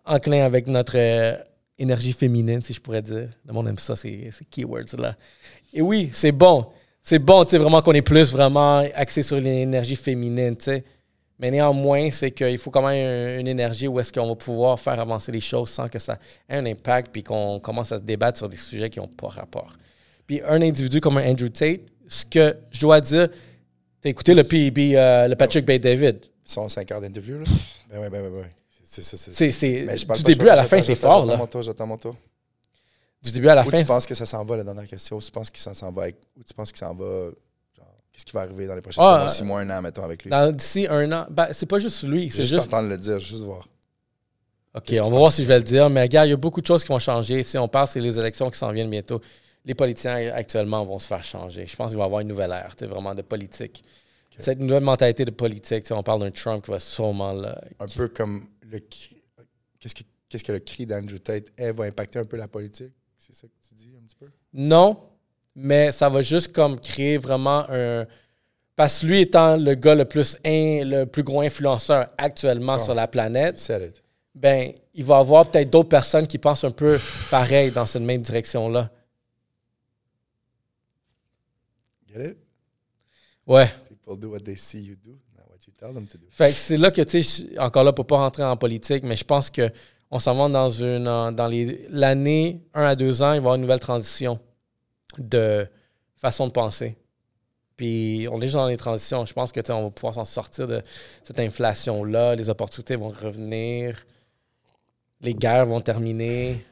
[0.05, 1.36] enclin avec notre euh,
[1.77, 3.29] énergie féminine, si je pourrais dire.
[3.45, 5.15] Le monde aime ça, ces, keywords-là.
[5.73, 6.67] Et oui, c'est bon.
[7.01, 10.83] C'est bon, tu sais, vraiment qu'on est plus vraiment axé sur l'énergie féminine, tu sais.
[11.38, 14.99] Mais néanmoins, c'est qu'il faut quand même une, énergie où est-ce qu'on va pouvoir faire
[14.99, 16.17] avancer les choses sans que ça
[16.47, 19.27] ait un impact puis qu'on commence à se débattre sur des sujets qui n'ont pas
[19.27, 19.73] rapport.
[20.25, 23.27] Puis un individu comme Andrew Tate, ce que je dois dire,
[24.05, 26.19] t'as écouté le PEB, euh, le Patrick Bay David?
[26.45, 27.45] Ils sont 5 heures d'interview, là.
[27.89, 28.51] Ben ouais, ben ouais, ben ouais.
[28.83, 31.37] C'est ça, c'est du début à la fin, c'est fort, J'attends là.
[31.37, 32.15] mon tour, j'attends mon tour.
[33.23, 33.79] Du début à la Où fin.
[33.79, 35.17] tu penses que ça s'en va, la dernière question?
[35.17, 36.17] Où tu penses qu'il s'en s'en va avec...
[36.39, 37.31] Où tu penses qu'il s'en va...
[38.13, 40.03] Qu'est-ce qui va arriver dans les prochains Ah, mois, euh, 6 mois, un an, mettons,
[40.03, 40.31] avec lui?
[40.53, 43.19] D'ici un an, ben, c'est pas juste lui, Je c'est juste juste entendre le dire,
[43.19, 43.67] juste voir.
[44.75, 45.89] OK, on va voir si je vais le dire.
[45.89, 47.41] Mais regarde, il y a beaucoup de choses qui vont changer.
[47.43, 49.19] Si on parle, c'est les élections qui s'en viennent bientôt.
[49.66, 51.66] Les politiciens actuellement vont se faire changer.
[51.66, 53.84] Je pense qu'il va y avoir une nouvelle ère, vraiment de politique.
[54.38, 55.86] C'est une nouvelle mentalité de politique.
[55.91, 59.22] On parle d'un Trump qui va sûrement là, Un peu comme le cri...
[59.80, 62.91] Qu'est-ce que, qu'est-ce que le cri d'Andrew Tate elle, va impacter un peu la politique?
[63.18, 64.28] C'est ça que tu dis un petit peu?
[64.53, 64.97] Non,
[65.55, 68.05] mais ça va juste comme créer vraiment un.
[68.76, 72.80] Parce que lui étant le gars le plus in- le plus gros influenceur actuellement Ah.
[72.80, 73.57] sur la planète,
[74.36, 76.99] ben il va y avoir peut-être d'autres personnes qui pensent un peu
[77.32, 78.91] pareil dans cette même direction-là.
[82.16, 82.38] Get it?
[83.45, 83.72] Ouais.
[83.89, 86.26] People do what they see you do, not what you tell them to do.
[86.30, 89.16] Fait que c'est là que, tu sais, encore là, pour pas rentrer en politique, mais
[89.16, 89.70] je pense que
[90.11, 93.38] on s'en va dans une dans les l'année, un à deux ans, il va y
[93.38, 94.39] avoir une nouvelle transition
[95.18, 95.68] de
[96.16, 96.97] façon de penser.
[97.76, 99.26] Puis on est juste dans les transitions.
[99.26, 100.82] Je pense que on va pouvoir s'en sortir de
[101.24, 102.36] cette inflation-là.
[102.36, 104.05] Les opportunités vont revenir.
[105.22, 106.66] Les guerres vont terminer.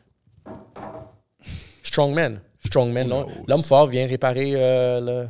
[1.83, 2.39] Strongman.
[2.65, 3.11] Strongman.
[3.11, 5.29] Who L'homme fort vient réparer euh, le,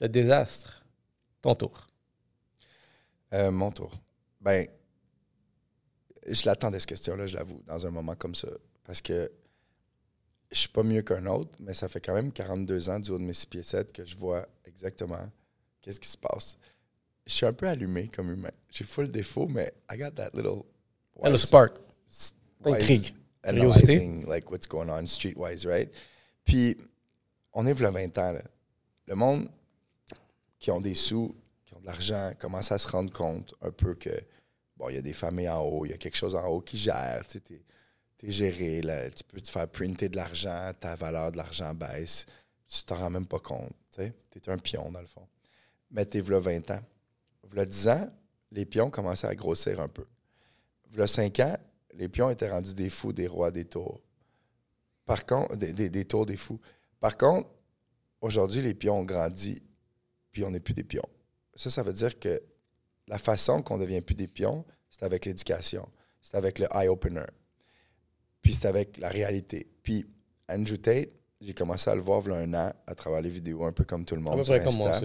[0.00, 0.84] le désastre.
[1.40, 1.86] Ton tour.
[3.34, 3.92] Euh, mon tour.
[4.40, 4.66] Ben,
[6.26, 8.48] je l'attendais, cette question-là, je l'avoue, dans un moment comme ça.
[8.84, 9.30] Parce que
[10.50, 13.18] je suis pas mieux qu'un autre, mais ça fait quand même 42 ans du haut
[13.18, 15.28] de mes 6 pieds 7 que je vois exactement
[15.80, 16.58] qu'est-ce qui se passe.
[17.26, 18.50] Je suis un peu allumé comme humain.
[18.70, 20.62] J'ai full défaut, mais I got that little...
[21.22, 21.76] Le wise- spark.
[22.64, 23.14] wise Intrigue.
[23.44, 25.92] Analyzing, like, what's going on streetwise, right?
[26.44, 26.76] Puis,
[27.52, 28.42] on est le 20 ans, là.
[29.06, 29.48] Le monde
[30.58, 31.34] qui ont des sous,
[31.64, 34.10] qui ont de l'argent, commence à se rendre compte un peu que,
[34.76, 36.60] bon, il y a des familles en haut, il y a quelque chose en haut
[36.60, 37.64] qui gère, tu sais, t'es,
[38.16, 42.26] t'es géré, là, tu peux te faire printer de l'argent, ta valeur de l'argent baisse,
[42.68, 45.26] tu t'en rends même pas compte, tu sais, t'es un pion, dans le fond.
[45.90, 46.82] Mais t'es v'là 20 ans.
[47.42, 48.10] V'là 10 ans,
[48.52, 50.06] les pions commençaient à grossir un peu.
[50.90, 51.56] V'là 5 ans,
[51.94, 54.00] les pions étaient rendus des fous, des rois, des tours.
[55.04, 56.60] Par contre, des, des- des tours, des fous.
[57.00, 57.48] Par contre,
[58.20, 59.62] aujourd'hui, les pions ont grandi,
[60.30, 61.02] puis on n'est plus des pions.
[61.54, 62.40] Ça, ça veut dire que
[63.08, 65.88] la façon qu'on ne devient plus des pions, c'est avec l'éducation.
[66.22, 67.24] c'était avec le eye opener.
[68.40, 69.66] Puis c'était avec la réalité.
[69.82, 70.06] Puis
[70.48, 73.28] Andrew Tate, j'ai commencé à le voir il y a un an à travers les
[73.28, 74.34] vidéos, un peu comme tout le monde.
[74.44, 75.00] Sur Insta.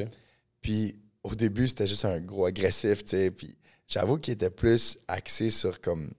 [0.61, 3.31] Puis au début, c'était juste un gros agressif, tu sais.
[3.31, 3.57] Puis
[3.87, 6.11] j'avoue qu'il était plus axé sur comme,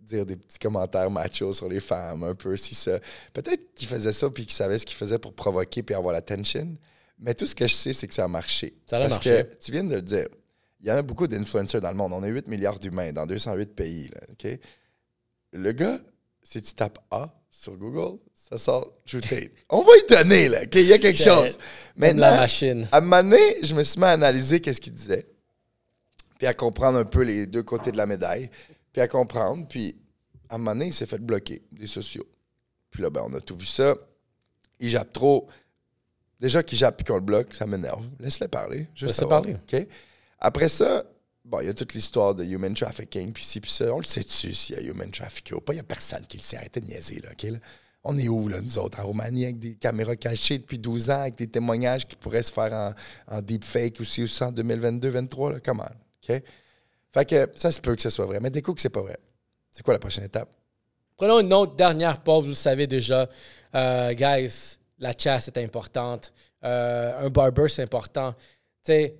[0.00, 2.98] dire des petits commentaires machos sur les femmes, un peu si ça.
[3.32, 6.76] Peut-être qu'il faisait ça puis qu'il savait ce qu'il faisait pour provoquer puis avoir l'attention.
[7.18, 8.74] Mais tout ce que je sais, c'est que ça a marché.
[8.86, 9.44] Ça a Parce marché.
[9.44, 10.26] que tu viens de le dire.
[10.80, 12.12] Il y en a beaucoup d'influenceurs dans le monde.
[12.12, 14.10] On a 8 milliards d'humains dans 208 pays.
[14.12, 14.50] Là?
[15.52, 15.98] Le gars,
[16.42, 19.52] si tu tapes A sur Google, ça sort Drew Tate.
[19.70, 20.74] On va y donner, là, OK?
[20.74, 21.56] Il y a quelque chose.
[21.96, 22.88] Même la Maintenant, machine.
[22.92, 25.26] à un moment donné, je me suis mis à analyser qu'est-ce qu'il disait,
[26.36, 28.50] puis à comprendre un peu les deux côtés de la médaille,
[28.94, 29.96] puis à comprendre, puis
[30.48, 32.26] à un moment donné, il s'est fait bloquer des sociaux.
[32.90, 33.96] Puis là, ben, on a tout vu ça.
[34.78, 35.48] Il jappe trop.
[36.38, 38.08] Déjà qu'il jappe puis qu'on le bloque, ça m'énerve.
[38.20, 38.86] Laisse-le parler.
[39.00, 39.56] Laisse-le parler.
[40.38, 41.02] Après ça,
[41.44, 43.92] bon, il y a toute l'histoire de human trafficking, puis ci, puis ça.
[43.92, 45.72] On le sait-tu s'il y a human trafficking ou pas?
[45.72, 46.56] Il n'y a personne qui le sait.
[46.56, 47.42] Arrêtez de niaiser, là, OK?
[47.42, 47.58] là?
[48.04, 51.22] On est où, là, nous autres, en Roumanie, avec des caméras cachées depuis 12 ans,
[51.22, 52.94] avec des témoignages qui pourraient se faire en,
[53.26, 55.60] en deepfake aussi, aussi en 2022-2023, là?
[55.60, 55.88] Comment?
[56.22, 56.42] OK?
[57.14, 59.16] Fait que ça se peut que ce soit vrai, mais découvre que c'est pas vrai.
[59.70, 60.48] C'est quoi la prochaine étape?
[61.16, 63.28] Prenons une autre dernière pause, vous le savez déjà.
[63.72, 66.32] Euh, guys, la chasse est importante.
[66.64, 68.32] Euh, un barber, c'est important.
[68.84, 69.14] Tu sais,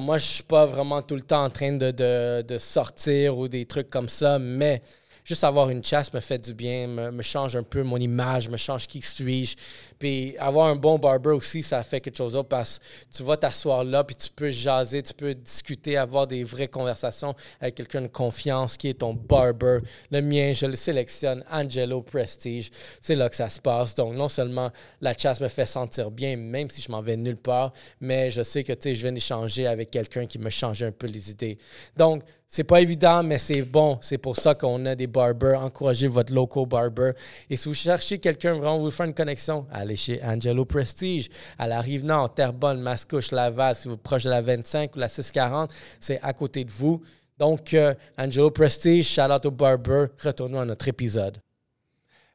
[0.00, 3.48] moi, je suis pas vraiment tout le temps en train de, de- de sortir ou
[3.48, 4.80] des trucs comme ça, mais
[5.24, 8.48] juste avoir une chasse me fait du bien, me, me change un peu mon image,
[8.48, 9.56] me change qui suis-je.
[9.98, 13.36] Puis avoir un bon barber aussi, ça fait quelque chose d'autre parce que tu vas
[13.36, 18.02] t'asseoir là, puis tu peux jaser, tu peux discuter, avoir des vraies conversations avec quelqu'un
[18.02, 19.78] de confiance qui est ton barber.
[20.10, 22.70] Le mien, je le sélectionne, Angelo Prestige.
[23.00, 23.94] C'est là que ça se passe.
[23.94, 24.70] Donc, non seulement
[25.00, 28.42] la chasse me fait sentir bien, même si je m'en vais nulle part, mais je
[28.42, 31.58] sais que je viens d'échanger avec quelqu'un qui me change un peu les idées.
[31.96, 33.98] Donc, c'est pas évident, mais c'est bon.
[34.00, 35.60] C'est pour ça qu'on a des barbers.
[35.60, 37.10] Encouragez votre local barber.
[37.50, 39.66] Et si vous cherchez quelqu'un vraiment vous faire une connexion,
[39.96, 41.28] chez Angelo Prestige,
[41.58, 43.76] à la Rive-Nord, Terrebonne, Mascouche, Laval.
[43.76, 45.70] Si vous êtes proche de la 25 ou la 640,
[46.00, 47.02] c'est à côté de vous.
[47.38, 50.06] Donc, euh, Angelo Prestige, shout out au barber.
[50.22, 51.38] Retournons à notre épisode.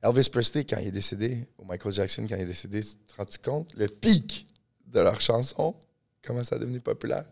[0.04, 3.16] Elvis Presley, quand il est décédé, ou Michael Jackson, quand il est décédé, tu te
[3.18, 3.70] rends-tu compte?
[3.76, 4.48] Le pic
[4.88, 5.76] de leur chanson?
[6.26, 7.26] Comment ça a devenu populaire?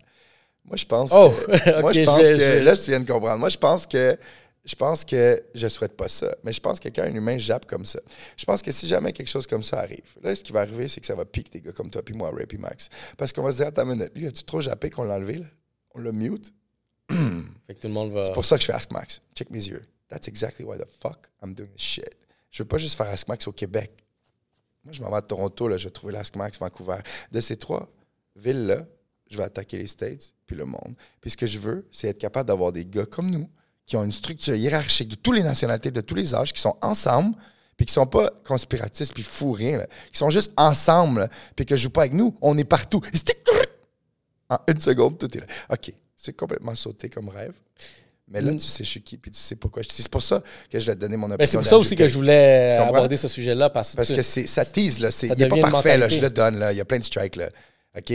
[0.65, 1.79] Moi, je pense Oh, que.
[1.81, 2.37] moi, ok, je pense que.
[2.37, 3.37] je Là, tu viens de comprendre.
[3.39, 4.17] Moi, je pense que.
[4.67, 6.35] Je pense que je souhaite pas ça.
[6.43, 8.01] Mais je pense que quand un humain jappe comme ça,
[8.35, 10.89] je pense que si jamais quelque chose comme ça arrive, là, ce qui va arriver,
[10.89, 12.89] c'est que ça va piquer des gars comme toi, puis moi, Ray, puis Max.
[13.17, 15.37] Parce qu'on va se dire, attends une minute, lui, as-tu trop jappé qu'on l'a enlevé,
[15.37, 15.45] là?
[15.95, 16.53] On l'a mute?
[17.09, 18.25] Fait que tout le monde va.
[18.25, 19.21] C'est pour ça que je fais Ask Max.
[19.33, 19.85] Check mes yeux.
[20.09, 22.15] That's exactly why the fuck I'm doing this shit.
[22.51, 24.03] Je veux pas juste faire Ask Max au Québec.
[24.83, 26.99] Moi, je m'en vais à Toronto, là, je vais trouver l'Ask Max, Vancouver.
[27.31, 27.89] De ces trois
[28.35, 28.85] villes-là,
[29.29, 30.95] je vais attaquer les States puis le monde.
[31.21, 33.49] Puis ce que je veux, c'est être capable d'avoir des gars comme nous
[33.87, 36.75] qui ont une structure hiérarchique de toutes les nationalités, de tous les âges, qui sont
[36.81, 37.33] ensemble,
[37.75, 39.87] puis qui sont pas conspiratistes puis fous rien, là.
[40.11, 42.35] qui sont juste ensemble, là, puis que je joue pas avec nous.
[42.41, 43.01] On est partout.
[44.49, 45.45] En une seconde, tout est là.
[45.69, 47.53] OK, c'est complètement sauté comme rêve.
[48.29, 48.57] Mais là, Mm.
[48.57, 49.83] tu sais je suis qui, puis tu sais pourquoi.
[49.87, 51.37] C'est pour ça que je vais te donner mon opinion.
[51.37, 54.65] Ben, c'est pour ça aussi que je voulais aborder ce sujet-là parce, Parce que ça
[54.65, 55.09] tease, là.
[55.23, 56.09] Il n'est pas parfait, là.
[56.09, 56.73] Je le donne, là.
[56.73, 57.49] Il y a plein de strikes, là.
[57.97, 58.13] OK?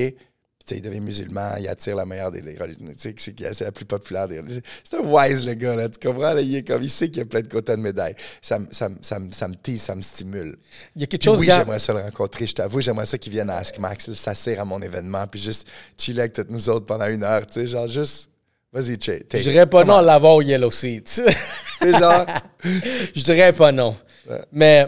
[0.67, 2.87] Puis, il devient musulman, il attire la meilleure des religions.
[2.97, 4.61] C'est, la plus populaire des religions.
[4.85, 5.89] C'est un wise, le gars, là.
[5.89, 6.33] Tu comprends?
[6.33, 8.15] Là, il est comme, il sait qu'il y a plein de côtés de médailles.
[8.41, 10.57] Ça, me- ça, ça, me- ça me tease, ça me stimule.
[10.97, 12.47] il y a quelque chose oui, j'aimerais ça le rencontrer.
[12.47, 15.41] Je t'avoue, j'aimerais ça qu'il vienne à Ask Max, là, s'asseoir à mon événement, puis
[15.41, 18.29] juste chiller avec toutes nous autres pendant une heure, tu sais, genre juste,
[18.73, 19.23] vas-y, chill.
[19.33, 21.09] Je dirais pas non à l'avoir au Yellow Seat.
[21.81, 22.27] C'est genre,
[22.65, 23.97] je dirais pas non.
[24.29, 24.41] Ouais.
[24.53, 24.87] Mais.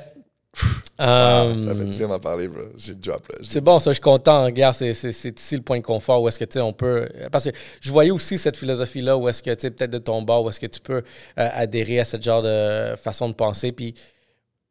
[0.99, 2.63] Ah, euh, ça fait du bien d'en parler, bro.
[2.77, 3.39] J'ai drop, là.
[3.43, 4.45] c'est bon, ça, je suis content.
[4.45, 7.09] Regarde, c'est, ici le point de confort où est-ce que, tu sais, on peut...
[7.33, 10.23] Parce que je voyais aussi cette philosophie-là où est-ce que, tu sais, peut-être de ton
[10.23, 11.03] bord, où est-ce que tu peux euh,
[11.37, 13.73] adhérer à ce genre de façon de penser.
[13.73, 13.95] Puis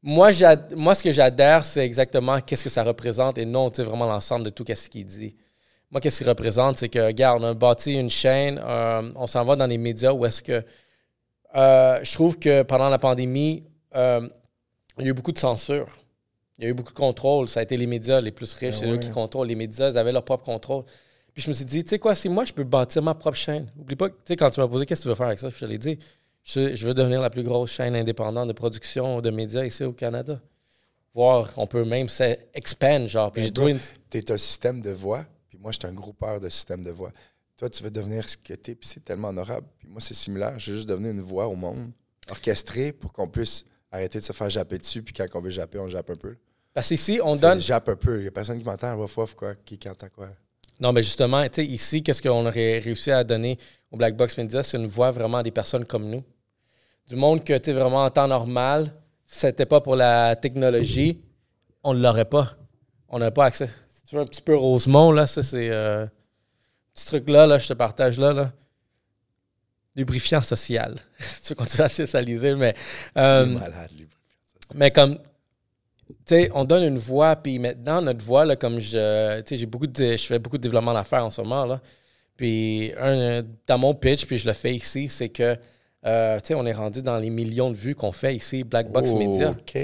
[0.02, 0.32] moi,
[0.76, 4.06] moi, ce que j'adhère, c'est exactement qu'est-ce que ça représente et non, tu sais, vraiment
[4.06, 5.36] l'ensemble de tout ce qu'il dit.
[5.92, 9.44] Moi, qu'est-ce qu'il représente, c'est que, regarde, on a bâti une chaîne, euh, on s'en
[9.46, 10.64] va dans les médias où est-ce que...
[11.56, 13.64] euh, je trouve que pendant la pandémie,
[13.96, 14.28] euh,
[15.00, 15.88] il y a eu beaucoup de censure.
[16.58, 17.48] Il y a eu beaucoup de contrôle.
[17.48, 18.76] Ça a été les médias les plus riches.
[18.78, 19.48] Ah c'est eux qui contrôlent.
[19.48, 20.84] Les médias, ils avaient leur propre contrôle.
[21.34, 23.38] Puis je me suis dit, tu sais quoi, si moi, je peux bâtir ma propre
[23.38, 23.72] chaîne.
[23.78, 25.50] Oublie pas, tu sais, quand tu m'as posé qu'est-ce que tu veux faire avec ça,
[25.50, 25.98] je te l'ai dit.
[26.44, 29.94] Je, je veux devenir la plus grosse chaîne indépendante de production de médias ici au
[29.94, 30.39] Canada.
[31.16, 33.32] Voir, on peut même s'expand, genre.
[33.32, 33.80] Puis j'ai une-
[34.10, 37.12] T'es un système de voix, puis moi, je suis un groupeur de système de voix.
[37.58, 39.66] Toi, tu veux devenir ce que t'es, puis c'est tellement honorable.
[39.80, 40.60] Puis moi, c'est similaire.
[40.60, 41.91] Je veux juste devenir une voix au monde,
[42.30, 45.80] orchestrée pour qu'on puisse arrêter de se faire japper dessus, puis quand on veut japper,
[45.80, 46.36] on jappe un peu.
[46.74, 47.62] Parce qu'ici, on donne.
[47.62, 48.18] Jappe un peu.
[48.18, 50.30] Il n'y a personne qui m'entend, fouf, quoi, qui, qui entend quoi.
[50.80, 53.60] Non, mais justement, tu sais, ici, qu'est-ce qu'on aurait réussi à donner
[53.91, 56.24] au Black Box Media, c'est une voix vraiment à des personnes comme nous.
[57.08, 58.91] du monde que, tu sais, vraiment en temps normal,
[59.26, 61.22] si c'était pas pour la technologie,
[61.84, 62.58] on ne l'aurait pas.
[63.08, 63.70] On n'aurait pas accès.
[63.89, 65.70] Si tu veux un petit peu Rosemont, là, ça, c'est.
[65.70, 66.08] Euh,
[66.96, 68.52] petit truc là, là, je te partage là, là.
[69.96, 70.96] Lubrifiant social.
[71.44, 72.74] tu veux continuer à socialiser, mais.
[73.18, 73.89] euh, Malade,
[74.76, 75.18] mais comme,
[76.08, 79.58] tu sais, on donne une voix, puis maintenant, notre voix, là, comme je, tu sais,
[79.58, 81.82] j'ai beaucoup de, je fais beaucoup de développement d'affaires en ce moment, là.
[82.36, 85.56] Puis, un, dans mon pitch, puis je le fais ici, c'est que,
[86.06, 88.91] euh, tu sais, on est rendu dans les millions de vues qu'on fait ici, Black
[88.91, 89.52] Box Oh, Media.
[89.52, 89.78] OK.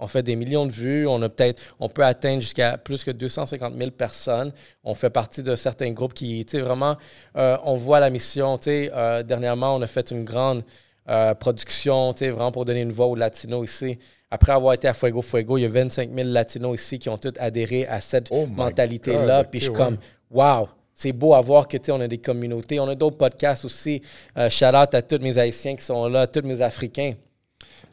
[0.00, 1.06] On fait des millions de vues.
[1.06, 4.52] On a peut-être, on peut atteindre jusqu'à plus que 250 000 personnes.
[4.82, 6.96] On fait partie de certains groupes qui, tu sais, vraiment,
[7.36, 8.56] euh, on voit la mission.
[8.58, 10.62] Tu sais, euh, dernièrement, on a fait une grande
[11.08, 13.98] euh, production, tu sais, vraiment pour donner une voix aux Latinos ici.
[14.30, 17.18] Après avoir été à Fuego Fuego, il y a 25 000 Latinos ici qui ont
[17.18, 19.44] tous adhéré à cette Oh mentalité-là.
[19.44, 19.98] Puis je suis comme,
[20.30, 20.68] wow!
[20.94, 22.78] C'est beau à voir que, tu sais, on a des communautés.
[22.78, 24.02] On a d'autres podcasts aussi.
[24.36, 27.14] Euh, shout out à tous mes Haïtiens qui sont là, tous mes Africains.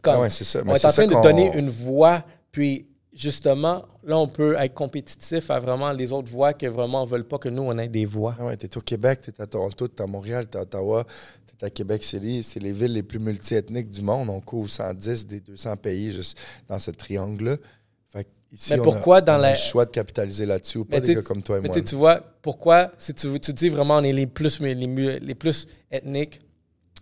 [0.02, 0.62] Comme, Ah ouais, c'est ça.
[0.62, 4.74] on Mais est en train de donner une voix, puis justement, là, on peut être
[4.74, 8.06] compétitif à vraiment les autres voix qui vraiment veulent pas que nous, on ait des
[8.06, 8.36] voix.
[8.40, 11.06] Ah ouais, t'es au Québec, t'es à Toronto, t'es à Montréal, t'es à Ottawa,
[11.58, 12.44] t'es à Québec City.
[12.44, 14.30] C'est les villes les plus multiethniques du monde.
[14.30, 16.38] On couvre 110 des 200 pays juste
[16.68, 17.58] dans ce triangle-là.
[18.50, 20.86] Ici, Mais on pourquoi a, dans on a la- le choix de capitaliser là-dessus ou
[20.86, 21.74] pas Mais des gars comme toi et Mais moi.
[21.74, 25.36] tu sais, tu vois, pourquoi, si tu, tu dis vraiment on est les plus, les
[25.36, 26.40] plus ethniques,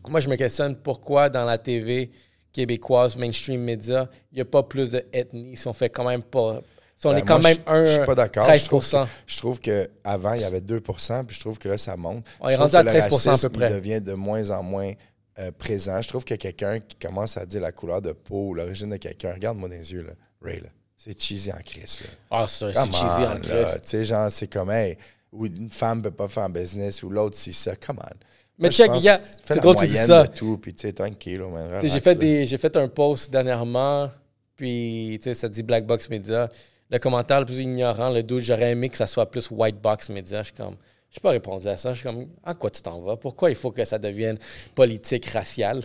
[0.09, 2.09] moi, je me questionne pourquoi dans la TV
[2.55, 6.23] québécoise, mainstream média, il n'y a pas plus de ethnie si on fait quand même
[6.23, 6.61] pas.
[6.97, 8.45] Si on Ben, est quand moi, même je- un Je suis pas d'accord.
[8.45, 8.97] 13 Je trouve que-
[9.27, 12.23] Je trouve qu'avant, il y avait 2% puis je trouve que là, ça monte.
[12.39, 13.69] On est Je trouve rendu à que le 13 à peu racisme, près.
[13.69, 14.93] Il devient de moins en moins
[15.37, 16.01] euh, présent.
[16.01, 18.95] Je trouve que quelqu'un qui commence à dire la couleur de peau ou l'origine de
[18.95, 20.13] quelqu'un, regarde-moi dans les yeux, là.
[20.41, 20.69] Ray, là.
[20.95, 22.07] C'est cheesy en crise, là.
[22.31, 23.39] Ah, c'est cheesy en là.
[23.41, 23.81] Christ.
[23.81, 24.97] Tu sais, genre, c'est comme, hey,
[25.33, 27.75] ou une femme peut pas faire un business ou l'autre, c'est ça.
[27.75, 28.15] Come on.
[28.57, 30.27] Mais check, gars, c'est drôle tu dis ça.
[30.27, 34.09] tout, puis tu sais, tranquille, man, J'ai fait, des- fait un post dernièrement,
[34.55, 36.49] puis tu sais, ça dit Black Box Media.
[36.89, 40.09] Le commentaire le plus ignorant, le doute, j'aurais aimé que ça soit plus White Box
[40.09, 40.39] Media.
[40.41, 40.77] Je suis comme,
[41.09, 41.91] je pas répondu à ça.
[41.93, 43.17] Je suis comme, à quoi tu t'en vas?
[43.17, 44.37] Pourquoi il faut que ça devienne
[44.75, 45.81] politique, raciale?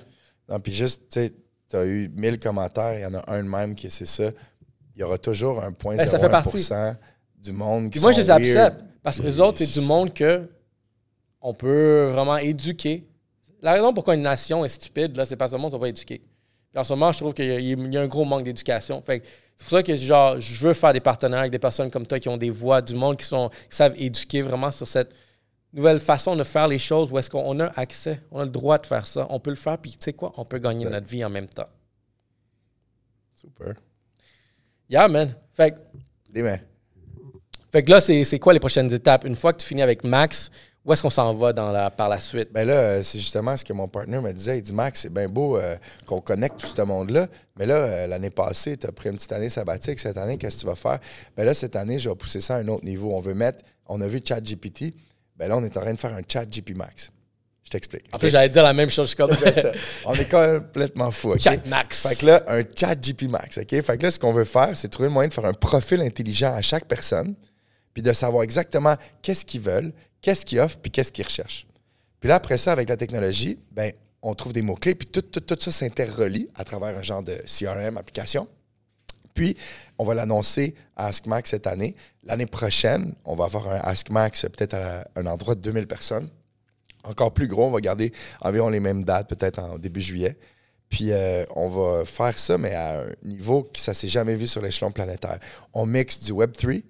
[0.49, 1.33] Non, puis juste, tu sais,
[1.69, 4.31] tu as eu 1000 commentaires, il y en a un de même qui c'est ça.
[4.95, 6.69] Il y aura toujours un point Ben, ça fait partie.
[7.43, 8.83] du monde qui Puis moi, je les accepte.
[9.03, 10.47] Parce que les autres, c'est du monde que
[11.41, 13.07] on peut vraiment éduquer.
[13.63, 15.81] La raison pourquoi une nation est stupide, là, c'est parce que le monde ne sont
[15.81, 16.23] pas éduqués.
[16.71, 19.03] Puis en ce moment, je trouve qu'il y, y a un gros manque d'éducation.
[19.03, 19.23] Fait
[19.61, 22.19] c'est pour ça que genre, je veux faire des partenaires avec des personnes comme toi
[22.19, 25.15] qui ont des voix, du monde qui, sont, qui savent éduquer vraiment sur cette
[25.75, 28.79] nouvelle façon de faire les choses où est-ce qu'on a accès, on a le droit
[28.79, 29.27] de faire ça.
[29.29, 31.47] On peut le faire, puis tu sais quoi, on peut gagner notre vie en même
[31.47, 31.69] temps.
[33.35, 33.75] Super.
[34.89, 35.35] Yeah, man.
[35.53, 35.77] Fait que.
[37.71, 39.25] Fait que là, c'est quoi les prochaines étapes?
[39.25, 40.51] Une fois que tu finis avec Max,
[40.85, 42.51] où est-ce qu'on s'en va dans la, par la suite?
[42.53, 44.59] Ben là, euh, c'est justement ce que mon partenaire me disait.
[44.59, 45.77] Il dit Max, c'est bien beau euh,
[46.07, 47.27] qu'on connecte tout ce monde-là.
[47.59, 50.01] Mais là, euh, l'année passée, tu as pris une petite année sabbatique.
[50.01, 50.99] Cette année, qu'est-ce que tu vas faire?
[51.37, 53.15] Ben là, cette année, je vais pousser ça à un autre niveau.
[53.15, 54.95] On veut mettre, on a vu ChatGPT.
[55.37, 57.13] Ben là, on est en train de faire un ChatGP Max.
[57.63, 58.07] Je t'explique.
[58.13, 59.05] En plus, j'allais dire la même chose.
[59.05, 59.33] Je suis comme.
[59.33, 59.73] Ça,
[60.07, 61.33] on est complètement fou.
[61.33, 61.41] OK?
[61.41, 62.07] Chat Max.
[62.07, 63.69] Fait que là, un chat GP Max, OK?
[63.83, 66.01] Fait que là, ce qu'on veut faire, c'est trouver le moyen de faire un profil
[66.01, 67.35] intelligent à chaque personne,
[67.93, 69.93] puis de savoir exactement qu'est-ce qu'ils veulent,
[70.23, 71.67] qu'est-ce qu'ils offrent, puis qu'est-ce qu'ils recherchent.
[72.21, 73.93] Puis là, après ça, avec la technologie, ben,
[74.23, 77.39] on trouve des mots-clés, puis tout, tout, tout ça s'interrelie à travers un genre de
[77.47, 78.47] CRM application.
[79.35, 79.57] Puis,
[79.97, 81.95] on va l'annoncer à AskMax cette année.
[82.25, 86.29] L'année prochaine, on va avoir un AskMax peut-être à un endroit de 2000 personnes.
[87.05, 88.13] Encore plus gros, on va garder
[88.43, 90.37] environ les mêmes dates, peut-être en début juillet.
[90.91, 94.47] Puis euh, on va faire ça, mais à un niveau que ça s'est jamais vu
[94.47, 95.39] sur l'échelon planétaire.
[95.73, 96.83] On mixe du Web3,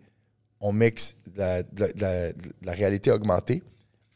[0.60, 3.62] on mixe de la, de la- de la- de la réalité augmentée,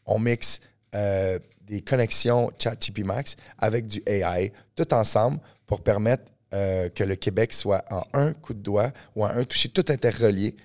[0.05, 0.59] on mixe
[0.93, 6.23] euh, des connexions ChatGPT Max avec du AI, tout ensemble pour permettre
[6.53, 9.83] euh, que le Québec soit en un coup de doigt ou en un toucher, tout
[9.89, 10.55] interrelié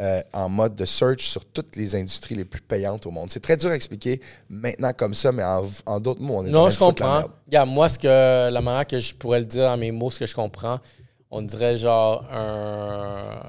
[0.00, 3.30] euh, en mode de search sur toutes les industries les plus payantes au monde.
[3.30, 6.50] C'est très dur à expliquer maintenant comme ça, mais en, en d'autres mots, on est
[6.50, 7.24] Non, je comprends.
[7.66, 10.26] moi, ce que, la manière que je pourrais le dire dans mes mots, ce que
[10.26, 10.78] je comprends,
[11.30, 13.40] on dirait genre un,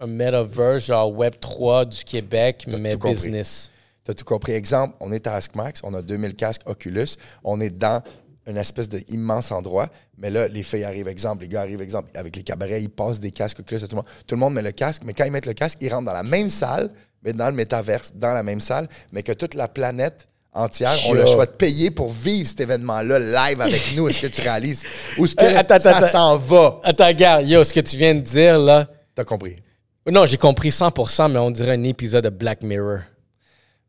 [0.00, 3.70] un metaverse, genre Web3 du Québec, mais business.
[4.04, 4.52] Tu as tout compris.
[4.52, 8.02] Exemple, on est à AskMax, on a 2000 casques Oculus, on est dans
[8.46, 12.34] une espèce d'immense endroit, mais là, les filles arrivent, exemple, les gars arrivent, exemple, avec
[12.34, 14.06] les cabarets, ils passent des casques Oculus à tout le monde.
[14.26, 16.14] Tout le monde met le casque, mais quand ils mettent le casque, ils rentrent dans
[16.14, 16.90] la même salle,
[17.22, 21.12] mais dans le métaverse, dans la même salle, mais que toute la planète entière ont
[21.12, 24.08] le choix de payer pour vivre cet événement-là live avec nous.
[24.08, 24.84] Est-ce que tu réalises?
[25.18, 26.80] Où est-ce que Euh, attends, ça s'en va?
[26.82, 28.88] Attends, regarde, yo, ce que tu viens de dire, là.
[29.14, 29.56] T'as compris?
[30.06, 33.00] Non, j'ai compris 100%, mais on dirait un épisode de Black Mirror.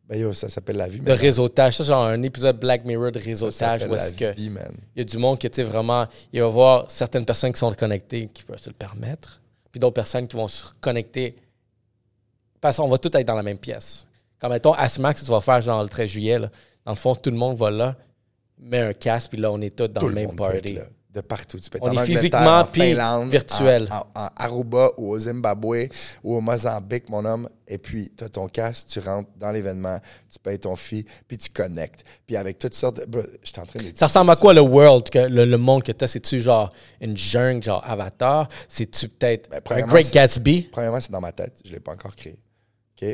[0.07, 0.99] Ben yo, ça s'appelle la vie.
[0.99, 1.17] de man.
[1.17, 1.77] réseautage.
[1.77, 4.73] Ça, genre un épisode Black Mirror de Ça réseautage où est-ce que man.
[4.95, 7.53] il y a du monde qui, tu sais, vraiment, il va y avoir certaines personnes
[7.53, 9.41] qui sont connectées qui peuvent se le permettre,
[9.71, 11.35] puis d'autres personnes qui vont se reconnecter
[12.59, 14.05] parce qu'on va tous être dans la même pièce.
[14.39, 16.49] Comme mettons, Asmax, tu vas faire genre le 13 juillet, là.
[16.85, 17.95] dans le fond, tout le monde va là,
[18.59, 20.77] met un casque, puis là, on est tous dans Tout le même party.
[21.13, 21.59] De partout.
[21.59, 23.87] Tu peux être On en est physiquement en Finlande, virtuel.
[23.91, 25.89] En, en- en Aruba ou au Zimbabwe
[26.23, 27.49] ou au Mozambique, mon homme.
[27.67, 29.99] Et puis, tu as ton casque, tu rentres dans l'événement,
[30.29, 32.03] tu payes ton fee, puis tu connectes.
[32.25, 33.39] Puis avec toutes sortes de.
[33.43, 35.91] Je en train d'étudier Ça ressemble à quoi le world, que, le, le monde que
[35.91, 36.07] tu as?
[36.07, 38.47] C'est-tu genre une jungle, genre Avatar?
[38.67, 40.69] C'est-tu peut-être Ben, un Great Gatsby?
[40.71, 41.59] Premièrement, c'est dans ma tête.
[41.63, 42.37] Je ne l'ai pas encore créé.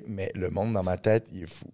[0.07, 1.65] Mais le monde dans ma tête, il est fou.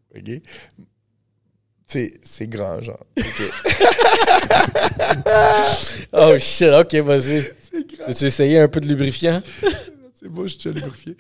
[1.94, 3.06] C'est c'est grand, genre.
[6.12, 7.44] Oh shit, ok, vas-y.
[7.62, 8.06] c'est grand.
[8.08, 9.42] Peux-tu essayer un peu de lubrifiant?
[10.16, 11.16] C'est beau, je suis lubrifié.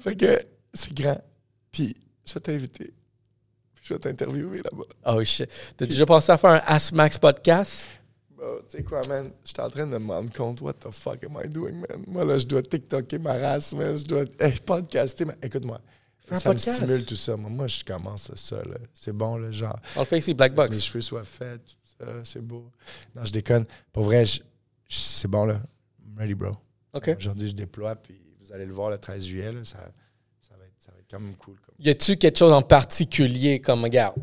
[0.00, 0.38] Fait que
[0.72, 1.20] c'est grand.
[1.70, 1.94] Puis,
[2.26, 2.94] je vais t'inviter.
[3.74, 4.84] Puis, je vais t'interviewer là-bas.
[5.04, 5.48] Oh shit.
[5.76, 7.86] T'as déjà pensé à faire un Asmax podcast?
[8.34, 9.30] Bro, tu sais quoi, man?
[9.44, 12.02] J'étais en train de me rendre compte, what the fuck am I doing, man?
[12.06, 13.96] Moi, là, je dois TikToker ma race, man.
[13.98, 15.26] Je dois hey, podcaster.
[15.26, 15.78] ma- Écoute-moi,
[16.34, 16.80] Ça podcast?
[16.80, 17.36] me stimule tout ça.
[17.36, 18.76] Moi, moi, je commence ça, là.
[18.94, 20.74] C'est bon, là, genre, On le fait ici, Black Box.
[20.74, 22.70] mes cheveux soient faits, tout ça, c'est beau.
[23.14, 23.64] Non, je déconne.
[23.92, 24.40] Pour vrai, je-
[24.88, 25.60] je- c'est bon, là.
[26.04, 26.56] I'm ready, bro.
[26.94, 27.10] OK.
[27.18, 29.64] Aujourd'hui, je déploie, puis vous allez le voir le 13 juillet, là.
[29.64, 29.78] Ça,
[30.40, 31.56] ça, va, être, ça va être quand même cool.
[31.60, 31.74] Comme...
[31.78, 34.16] Y a-tu quelque chose en particulier comme, regarde,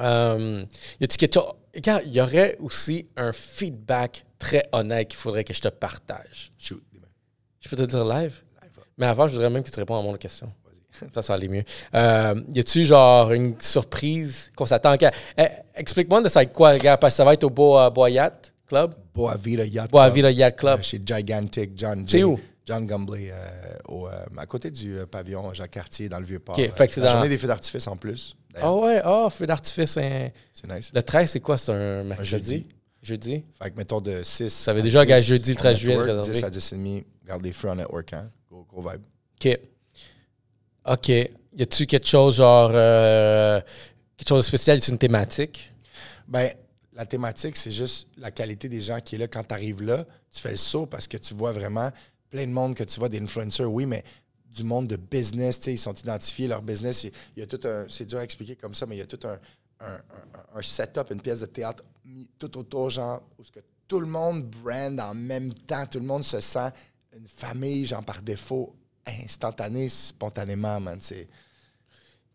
[0.00, 0.64] euh,
[1.00, 1.52] y a-tu quelque chose.
[1.74, 6.52] Regarde, il y aurait aussi un feedback très honnête qu'il faudrait que je te partage.
[6.58, 6.82] Shoot.
[7.60, 8.42] Je peux te le dire live?
[8.62, 8.70] Live.
[8.96, 10.52] Mais avant, je voudrais même que tu répondes à mon question.
[11.14, 11.64] Ça, ça aller mieux.
[11.94, 15.10] Euh, y a-tu genre une surprise qu'on s'attend à.
[15.38, 15.42] Eh,
[15.74, 18.94] Explique-moi de ça quoi, gars, parce que ça va être au Boa, Boa Yacht Club?
[19.14, 20.14] Boa Vida Yacht Boa Club.
[20.14, 20.78] Vida Yacht Club.
[20.78, 22.24] Euh, chez Gigantic, John C'est J.
[22.24, 22.38] où?
[22.66, 23.34] John Gumbley, euh,
[23.88, 26.56] au, euh, à côté du euh, pavillon Jacques Cartier, dans le Vieux-Port.
[26.56, 28.36] Ok, Euh, fait que c'est la dans- journée des feux d'artifice en plus.
[28.54, 28.78] Ah d'ailleurs.
[28.80, 29.96] ouais, ah, feu d'artifice.
[29.96, 30.28] hein.
[30.54, 30.90] C'est nice.
[30.94, 31.56] Le 13, c'est quoi?
[31.58, 32.28] C'est un mercredi?
[32.30, 32.66] jeudi.
[33.02, 33.44] Jeudi?
[33.60, 34.50] Fait que mettons de 6.
[34.52, 36.32] Ça avait déjà gagné jeudi le 13 juillet, Network, réservé.
[36.38, 38.30] 10 à 10 et demi, garde les feux en network, hein.
[38.50, 39.00] Gros, gros vibe.
[39.42, 39.58] OK.
[40.86, 41.08] OK.
[41.08, 42.70] Y a-tu quelque chose genre.
[42.72, 43.60] euh,
[44.16, 44.78] quelque chose de spécial?
[44.80, 45.72] A une thématique?
[46.28, 46.52] Ben,
[46.92, 49.28] la thématique, c'est juste la qualité des gens qui est là.
[49.28, 51.90] Quand tu arrives là, tu fais le saut parce que tu vois vraiment
[52.28, 54.04] plein de monde que tu vois, des influencers, oui, mais
[54.46, 57.04] du monde de business, ils sont identifiés, leur business.
[57.04, 57.86] Il y a tout un.
[57.88, 59.38] C'est dur à expliquer comme ça, mais il y a tout un,
[59.80, 61.82] un, setup, une pièce de théâtre
[62.38, 66.24] tout autour, genre, où que tout le monde brand en même temps, tout le monde
[66.24, 66.70] se sent
[67.16, 68.74] une famille, genre par défaut,
[69.06, 70.98] instantané, spontanément, man.
[71.00, 71.28] C'est.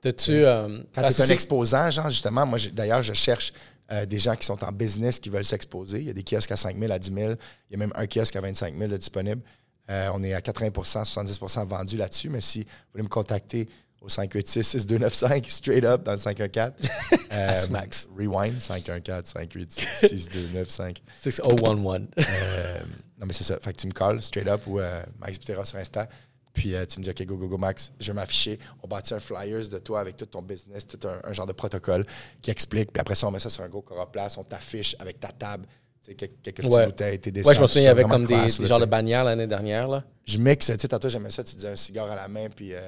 [0.02, 0.32] T'as-tu.
[0.32, 3.54] euh, Quand parce tu es un exposant, genre, justement, moi, d'ailleurs, je cherche
[3.92, 6.00] euh, des gens qui sont en business qui veulent s'exposer.
[6.00, 7.32] Il y a des kiosques à 5 000, à 10 000.
[7.70, 9.42] Il y a même un kiosque à 25 000 de disponible.
[9.90, 12.30] Euh, on est à 80% 70% vendus là-dessus.
[12.30, 13.70] Mais si vous voulez me contacter
[14.02, 16.72] au 586-6295, straight up dans le 514.
[17.32, 18.10] euh, Asmax.
[18.16, 20.96] Rewind, 514-586-6295.
[21.22, 22.08] 6011.
[22.18, 22.80] Euh,
[23.20, 23.58] non, mais c'est ça.
[23.62, 26.10] Fait que tu me calls straight up ou euh, Max Butera sur Insta.
[26.56, 28.58] Puis euh, tu me dis, OK, go, go, go, Max, je vais m'afficher.
[28.82, 31.52] On bâtit un flyers de toi avec tout ton business, tout un, un genre de
[31.54, 32.06] protocole
[32.42, 32.92] qui explique.
[32.94, 35.68] Puis après ça, on met ça sur un gros Coroplace, on t'affiche avec ta table,
[36.06, 36.86] quelques, quelques petites Ouais.
[36.86, 37.50] bouteilles, tes dessins.
[37.50, 39.24] Ouais, je me souviens, il y avait comme des, classe, des là, genres de bannières
[39.26, 39.88] l'année dernière.
[39.88, 40.04] Là.
[40.26, 42.74] Je mixe, tu sais, tantôt j'aimais ça, tu disais un cigare à la main, puis
[42.74, 42.80] euh,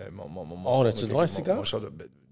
[0.00, 1.64] euh, mon, mon, mon, Oh, le droit un cigare?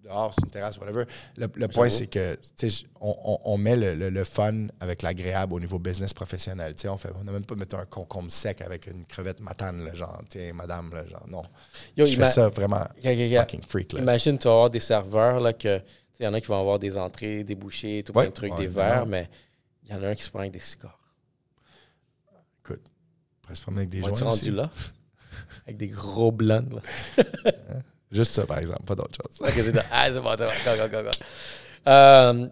[0.09, 1.05] Dehors, sur une terrasse, whatever.
[1.37, 4.67] Le, le point, c'est que, tu sais, on, on- on met le, le- le fun
[4.81, 6.75] avec l'agréable au niveau business professionnel.
[6.75, 9.41] Tu sais, on fait, on n'a même pas mettons, un concombre sec avec une crevette
[9.41, 11.43] matane, là, genre, tu sais, madame, là, genre, non.
[11.97, 13.41] Yo, je fais ça vraiment Yeah, yeah, yeah.
[13.43, 14.01] fucking freak, là.
[14.01, 15.81] Imagine, tu vas avoir des serveurs là, que.
[16.21, 18.35] Il y en a qui vont avoir des entrées, des bouchées, tout Ouais, plein de
[18.35, 19.31] trucs, ouais, des verres, mais
[19.85, 20.99] il y en a un qui se prend avec des cigares.
[22.65, 22.83] Écoute,
[23.43, 24.69] presque promener avec des On joints est rendu là?
[25.65, 26.81] Avec des gros blondes.
[27.17, 27.25] Là.
[28.11, 29.39] Juste ça, par exemple, pas d'autre chose.
[29.41, 29.85] Ok, c'est ça.
[29.91, 30.51] Ah, c'est bon, c'est bon.
[30.65, 31.11] Go, go, go, go.
[31.87, 32.47] Euh,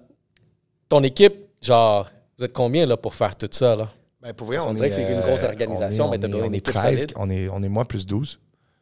[0.89, 3.75] ton équipe, genre, vous êtes combien là, pour faire tout ça?
[3.77, 3.89] Là?
[4.23, 6.19] Ben, pour vrai, On on, dirait est, que c'est une euh, grosse organisation, on mais
[6.19, 7.13] t'as besoin d'une on est équipe 13, solide.
[7.17, 8.39] on est, on est moi plus 12.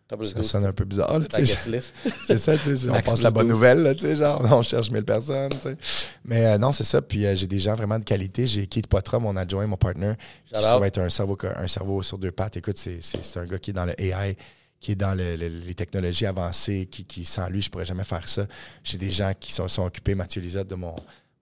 [0.07, 1.27] T'as plus Ça sonne un peu bizarre, là.
[1.33, 2.91] C'est ça, tu sais.
[2.91, 3.55] On plus la bonne 12.
[3.55, 5.77] nouvelle, là, tu sais, genre, on cherche 1000 personnes, tu sais.
[6.25, 7.01] Mais euh, non, c'est ça.
[7.01, 8.47] Puis euh, j'ai des gens vraiment de qualité.
[8.47, 10.13] J'ai Keith Poitras, mon adjoint, mon partner,
[10.45, 12.59] qui se trouve être un cerveau, un cerveau sur deux pattes.
[12.59, 13.01] Écoute, c'est
[13.39, 14.37] un gars qui est dans le AI,
[14.85, 18.05] qui est dans le- le- les technologies avancées, qui, qui, sans lui, je pourrais jamais
[18.05, 18.47] faire ça.
[18.83, 20.95] J'ai des gens qui sont, sont occupés, Mathieu Lisotte, de mon,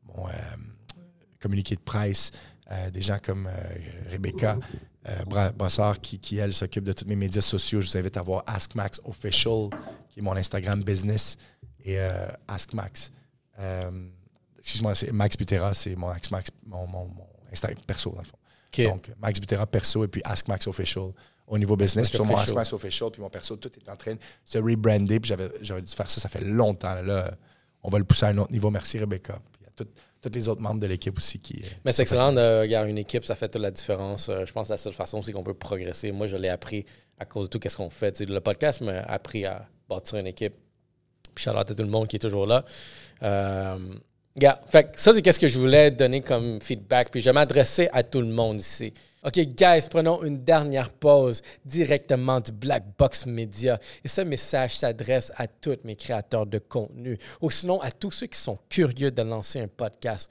[0.05, 0.33] mon euh,
[1.41, 2.31] communiqué de presse,
[2.71, 3.53] euh, des gens comme euh,
[4.13, 4.59] Rebecca
[5.27, 7.81] Bra- Brassard, qui, qui, elle, s'occupe de tous mes médias sociaux.
[7.81, 9.71] Je vous invite à voir Ask Max Official,
[10.09, 11.37] qui est mon Instagram business,
[11.85, 11.99] et
[12.47, 13.11] Ask Max.
[14.61, 18.25] Excuse-moi, c'est Max Butera, c'est mon Ask Max, mon, mon, mon Instagram perso, dans le
[18.27, 18.39] fond.
[18.87, 21.11] Donc, Max Butera perso et puis Ask Max Official
[21.47, 21.97] au niveau business.
[22.07, 23.11] Max Puis sur mon Ask Official.
[23.11, 25.21] Puis mon perso, tout est en train de se rebrander.
[25.21, 26.95] Puis j'avais- j'aurais dû faire ça, ça fait longtemps.
[27.03, 27.31] Là,
[27.83, 28.71] on va le pousser à un autre niveau.
[28.71, 29.35] Merci, Rebecca.
[29.53, 29.91] Puis il y a tout-
[30.23, 31.63] tous les autres membres de l'équipe aussi qui.
[31.65, 34.29] euh, Mais c'est excellent de regarder une équipe, ça fait toute la différence.
[34.29, 36.13] Euh, je pense que la seule façon, c'est qu'on peut progresser.
[36.13, 36.87] Moi, je l'ai appris
[37.19, 38.21] à cause de tout ce qu'on fait.
[38.21, 40.55] Le podcast m'a appris à bâtir une équipe.
[41.35, 42.65] Puis à tout le monde qui est toujours là.
[43.23, 43.79] Euh,
[44.69, 47.11] fait que ça, c'est qu'est-ce que je voulais donner comme feedback.
[47.11, 48.93] Puis je vais m'adresser à tout le monde ici.
[49.25, 53.79] OK, guys, prenons une dernière pause directement du Black Box Media.
[54.03, 58.27] Et ce message s'adresse à tous mes créateurs de contenu, ou sinon à tous ceux
[58.27, 60.29] qui sont curieux de lancer un podcast.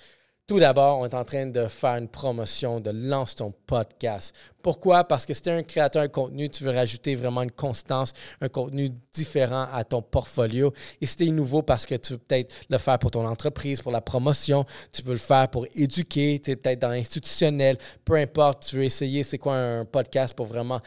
[0.52, 4.36] Tout d'abord, on est en train de faire une promotion de lance ton podcast.
[4.62, 5.06] Pourquoi?
[5.06, 8.12] Parce que si tu es un créateur de contenu, tu veux rajouter vraiment une constance,
[8.42, 10.74] un contenu différent à ton portfolio.
[11.00, 13.82] Et si tu es nouveau parce que tu veux peut-être le faire pour ton entreprise,
[13.82, 18.16] pour la promotion, tu peux le faire pour éduquer, tu es peut-être dans l'institutionnel, peu
[18.16, 20.82] importe, tu veux essayer c'est quoi un podcast pour vraiment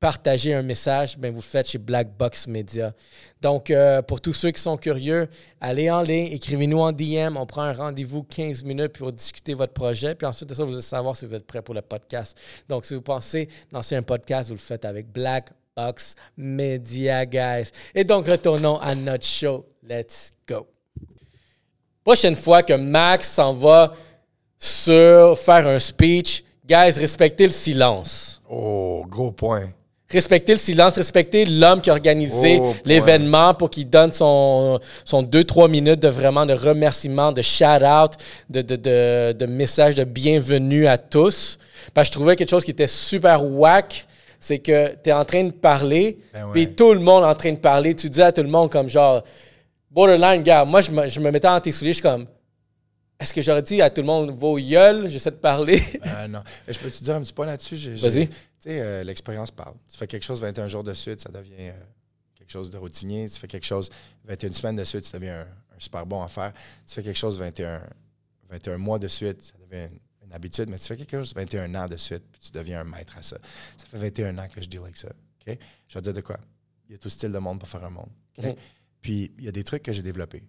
[0.00, 2.94] partager un message, ben vous faites chez Black Box Media.
[3.42, 5.28] Donc, euh, pour tous ceux qui sont curieux,
[5.60, 9.74] allez en ligne, écrivez-nous en DM, on prend un rendez-vous 15 minutes pour discuter votre
[9.74, 12.36] projet, puis ensuite de ça, vous allez savoir si vous êtes prêt pour le podcast.
[12.66, 17.70] Donc, si vous pensez lancer un podcast, vous le faites avec Black Box Media, guys.
[17.94, 19.66] Et donc, retournons à notre show.
[19.86, 20.66] Let's go.
[22.02, 23.94] Prochaine fois que Max s'en va
[24.58, 28.40] sur faire un speech, guys, respectez le silence.
[28.48, 29.70] Oh, gros point.
[30.10, 35.22] Respecter le silence, respecter l'homme qui a organisé Oh, l'événement pour qu'il donne son, son
[35.22, 38.12] 2-3 minutes de vraiment de remerciement, de shout-out,
[38.48, 41.58] de, de, de, de message de bienvenue à tous.
[41.94, 44.06] Parce que je trouvais quelque chose qui était super whack,
[44.40, 46.50] c'est que tu es en train de parler, Ben ouais.
[46.52, 47.94] puis tout le monde est en train de parler.
[47.94, 49.22] Tu dis à tout le monde comme genre,
[49.92, 52.26] borderline, gars, moi je me, je me mettais dans tes souliers, je suis comme,
[53.20, 55.80] est-ce que j'aurais dit à tout le monde, vos gueules, j'essaie de parler?
[56.06, 56.40] Euh, non.
[56.66, 57.76] Je peux te dire un petit point là-dessus?
[57.76, 58.28] J'ai- Vas-y.
[58.60, 59.74] Sais, euh, l'expérience parle.
[59.88, 61.72] Tu fais quelque chose 21 jours de suite, ça devient euh,
[62.34, 63.28] quelque chose de routinier.
[63.28, 63.90] Tu fais quelque chose
[64.24, 66.52] 21 semaines de suite, ça devient un, un super bon à faire.
[66.86, 67.82] Tu fais quelque chose 21,
[68.48, 70.68] 21 mois de suite, ça devient une, une habitude.
[70.68, 73.22] Mais tu fais quelque chose 21 ans de suite, puis tu deviens un maître à
[73.22, 73.36] ça.
[73.76, 75.08] Ça fait 21 ans que je deal avec ça.
[75.46, 75.58] Je vais
[75.92, 76.38] te dire de quoi?
[76.88, 78.10] Il y a tout style de monde pour faire un monde.
[78.38, 78.54] Mhm.
[79.00, 80.42] Puis il y a des trucs que j'ai développés.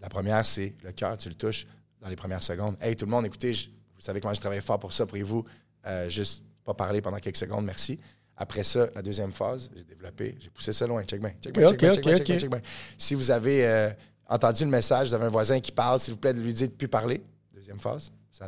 [0.00, 1.66] La première, c'est le cœur, tu le touches
[2.00, 2.76] dans les premières secondes.
[2.80, 5.44] Hey, tout le monde, écoutez, je- vous savez comment je travaille fort pour ça, priez-vous.
[5.86, 7.98] Euh, juste pas parler pendant quelques secondes, merci.
[8.36, 11.02] Après ça, la deuxième phase, j'ai développé, j'ai poussé ça loin.
[11.04, 12.60] Check bien, check bien, check bien, check bien.
[12.98, 13.90] Si vous avez euh,
[14.28, 16.68] entendu le message, vous avez un voisin qui parle, s'il vous plaît, de lui dire
[16.68, 17.22] de plus parler.
[17.54, 18.46] Deuxième phase, ça.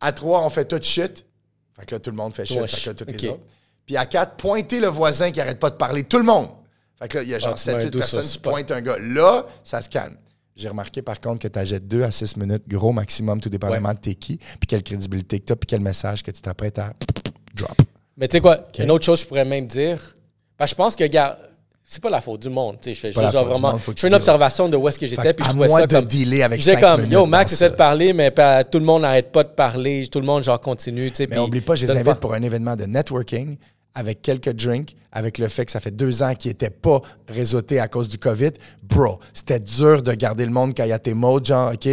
[0.00, 1.24] À trois, on fait tout chute.
[1.78, 2.66] Fait que là, tout le monde fait chute.
[2.66, 3.44] Fait que là, toutes les autres.
[3.86, 6.04] Puis à quatre, pointez le voisin qui arrête pas de parler.
[6.04, 6.50] Tout le monde.
[6.98, 8.70] Fait que là, il y a Ah, genre un 7-8 doux sur personnes qui pointent
[8.72, 8.98] un gars.
[8.98, 10.16] Là, ça se calme.
[10.58, 13.94] J'ai remarqué par contre que tu achètes 2 à 6 minutes, gros maximum, tout dépendamment
[13.94, 16.78] de t'es qui, puis quelle crédibilité que tu as, puis quel message que tu t'apprêtes
[16.80, 16.92] à
[17.54, 17.76] drop.
[18.16, 20.14] Mais tu sais quoi, une autre chose que je pourrais même dire,
[20.58, 21.38] ben, je pense que, gars,
[21.84, 22.76] c'est pas la faute du monde.
[22.84, 23.70] Je fais genre vraiment.
[23.72, 25.94] monde, Je fais une observation de où est-ce que j'étais, puis je trouvais ça de
[25.94, 26.04] comme.
[26.04, 29.02] dealer avec J'étais 5 comme, yo, Max essaie de parler, mais pas- tout le monde
[29.02, 31.08] n'arrête pas de parler, tout le monde genre continue.
[31.10, 33.56] tu sais, Mais puis oublie pas, je les invite pas- pour un événement de networking
[33.98, 37.80] avec quelques drinks, avec le fait que ça fait deux ans qu'ils n'étaient pas réseautés
[37.80, 38.52] à cause du COVID.
[38.84, 41.88] Bro, c'était dur de garder le monde quand il y a tes modes, genre, OK?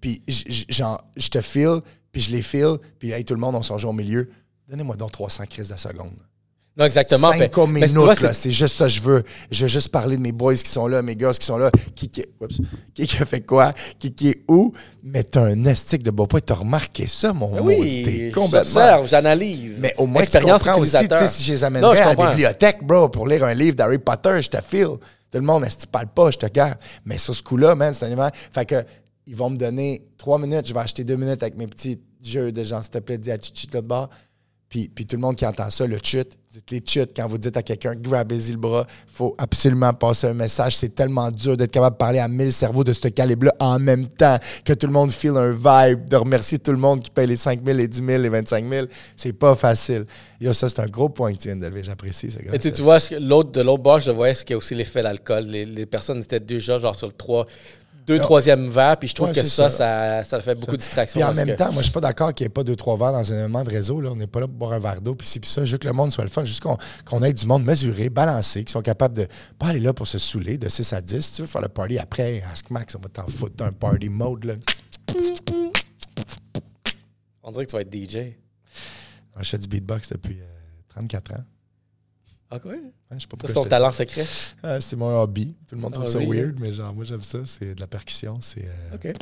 [0.00, 0.22] Puis,
[0.70, 1.80] genre, je te feel,
[2.12, 4.30] puis je les feel, puis tout le monde, on s'en joue au milieu.
[4.70, 6.16] Donnez-moi donc 300 crises de seconde.
[6.80, 7.30] Non, exactement.
[7.30, 9.22] Cinq tu vois, notes, là, c'est- c'est juste ça que je veux.
[9.50, 11.70] Je veux juste parler de mes boys qui sont là, mes gars qui sont là,
[11.94, 12.58] qui, qui, oups,
[12.94, 14.72] qui, qui a fait quoi, qui, qui est où?
[15.02, 18.62] Mais t'as un estique de beau point, t'as remarqué ça, mon Ben oui, complètement.
[18.62, 19.76] j'observe, j'analyse.
[19.80, 22.02] Mais au moins, tu Expérience comprends aussi, tu sais, si je les Non, amènerais je
[22.02, 24.86] à la bibliothèque, bro, pour lire un livre d'Harry Potter, je te file.
[25.30, 26.78] Tout le monde, si tu parles pas, je te garde?
[27.04, 28.30] Mais sur ce coup-là, man, c'est un événement.
[28.52, 28.82] Fait que,
[29.26, 32.50] ils vont me donner trois minutes, je vais acheter deux minutes avec mes petits jeux
[32.50, 34.08] de genre, s'il te plaît, dis à Chichi de bord.
[34.70, 37.56] Puis, tout le monde qui entend ça, le chut, dites les chut quand vous dites
[37.56, 38.86] à quelqu'un, grabez-y le bras.
[39.08, 40.76] Il faut absolument passer un message.
[40.76, 44.06] C'est tellement dur d'être capable de parler à 1000 cerveaux de ce calibre-là en même
[44.06, 47.26] temps, que tout le monde feel un vibe, de remercier tout le monde qui paye
[47.26, 48.86] les 5 000, les 10 000, les 25 000.
[49.16, 50.06] C'est pas facile.
[50.52, 51.82] Ça, c'est un gros point que tu viens de lever.
[51.82, 52.38] J'apprécie ça.
[52.48, 54.76] Mais tu vois, ce l'autre, de l'autre bord, je voyais, c'est qu'il y a aussi
[54.76, 55.46] l'effet d'alcool.
[55.46, 57.44] Les, les personnes étaient déjà genre sur le 3,
[58.16, 60.22] deux, troisième verre, puis je trouve Ouais, que ça, ça.
[60.22, 61.20] ça, ça fait beaucoup de distractions.
[61.20, 62.76] Puis en même que- temps, moi, je suis pas d'accord qu'il n'y ait pas deux,
[62.76, 64.00] trois verres dans un événement de réseau.
[64.00, 64.10] Là.
[64.12, 65.64] On n'est pas là pour boire un verre d'eau, puis ci, puis ça.
[65.64, 66.44] Je veux que le monde soit le fun.
[66.44, 69.26] Juste qu'on ait du monde mesuré, balancé, qui sont capables de
[69.58, 71.20] pas aller là pour se saouler de 6 à 10.
[71.24, 74.08] Si tu veux faire le party après, Ask Max, on va t'en foutre d'un party
[74.08, 74.44] mode.
[74.44, 74.54] Là.
[77.42, 78.34] On dirait que tu vas être DJ.
[79.40, 80.44] Je fais du beatbox depuis euh,
[80.88, 81.44] 34 ans.
[82.52, 82.72] Ah, quoi?
[82.72, 82.78] Ouais,
[83.12, 84.24] je sais pas Ça, pourquoi c'est ton talent secret?
[84.62, 85.54] Ah, c'est mon hobby.
[85.68, 87.38] Tout le monde trouve ça Hobby, weird, mais genre, moi, j'aime ça.
[87.46, 88.38] C'est de la percussion.
[88.40, 88.64] C'est.
[88.64, 89.12] euh, OK.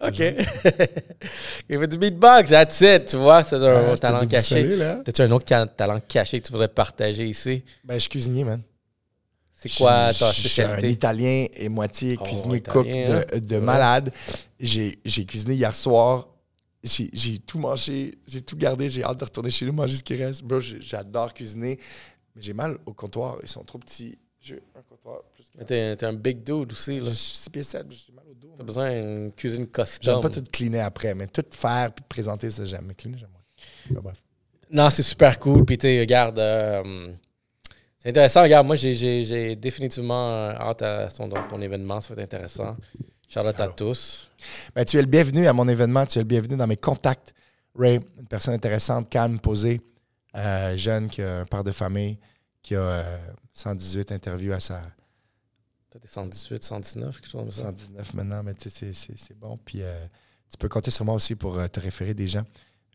[0.02, 0.22] OK.
[1.68, 4.78] Il fait du beatbox, that's it, tu vois, c'est un Ah, talent caché.
[5.04, 5.44] T'as-tu un autre
[5.76, 7.62] talent caché que tu voudrais partager ici?
[7.84, 8.62] Ben, je suis cuisinier, man.
[9.52, 10.90] C'est quoi ta je- Je suis un spécialité?
[10.90, 13.60] Italien et moitié Oh, cuisinier cook de, de Ouais.
[13.60, 14.10] malade.
[14.58, 16.28] J'ai cuisiné hier soir.
[16.82, 18.88] J'ai tout mangé, j'ai tout gardé.
[18.88, 20.42] J'ai hâte de retourner chez nous manger ce qui reste.
[20.42, 21.78] Bro, j'adore cuisiner,
[22.34, 23.36] mais j'ai mal au comptoir.
[23.42, 24.18] Ils sont trop petits.
[24.40, 25.44] J'ai un comptoir plus.
[25.66, 27.10] T'es un big dude aussi, là.
[27.10, 28.54] J'ai 6 pieds 7, j'ai mal au dos.
[28.56, 30.20] T'as besoin d'une cuisine J'aime custom.
[30.22, 32.86] pas tout cleaner après, mais tout faire puis présenter, ça j'aime.
[32.86, 33.28] Mais cleaner, j'aime
[34.02, 34.12] moins.
[34.70, 35.66] Non, c'est super cool.
[35.66, 37.12] Puis, tu regarde, euh,
[37.98, 38.42] c'est intéressant.
[38.42, 42.00] Regarde, moi, j'ai définitivement euh, hâte à ton, ton événement.
[42.00, 42.76] Ça va être intéressant.
[43.32, 44.28] Charlotte à tous.
[44.74, 46.04] Ben, tu es le bienvenu à mon événement.
[46.04, 47.32] Tu es le bienvenu dans mes contacts.
[47.76, 49.80] Ray, une personne intéressante, calme, posée,
[50.34, 52.18] euh, jeune, qui a un père de famille,
[52.60, 53.18] qui a euh,
[53.52, 54.82] 118 interviews à sa
[55.90, 57.62] T'as des 118, 119, quelque chose comme ça.
[57.62, 59.56] 119 maintenant, mais tu sais, c'est- bon.
[59.64, 60.06] Puis euh,
[60.50, 62.44] tu peux compter sur moi aussi pour euh, te référer des gens.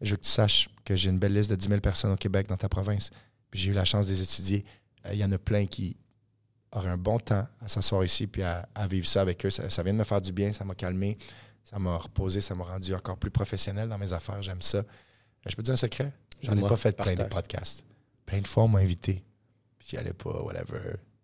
[0.02, 2.16] Je veux que tu saches que j'ai une belle liste de 10 000 personnes au
[2.18, 3.10] Québec dans ta province.
[3.52, 4.66] Puis j'ai eu la chance de les étudier.
[5.06, 5.96] Euh, Il y en a plein qui
[6.78, 9.50] auraient un bon temps à s'asseoir ici puis à, à vivre ça avec eux.
[9.50, 11.18] Ça, ça vient de me faire du bien, ça m'a calmé,
[11.64, 14.42] ça m'a reposé, ça m'a rendu encore plus professionnel dans mes affaires.
[14.42, 14.80] J'aime ça.
[14.80, 14.84] Euh,
[15.48, 16.12] Je peux te dire un secret?
[16.42, 17.84] J'en ai pas fait plein de podcasts.
[18.26, 19.24] Plein de fois, on m'a invité.
[19.78, 20.80] Puis j'y allais pas, whatever.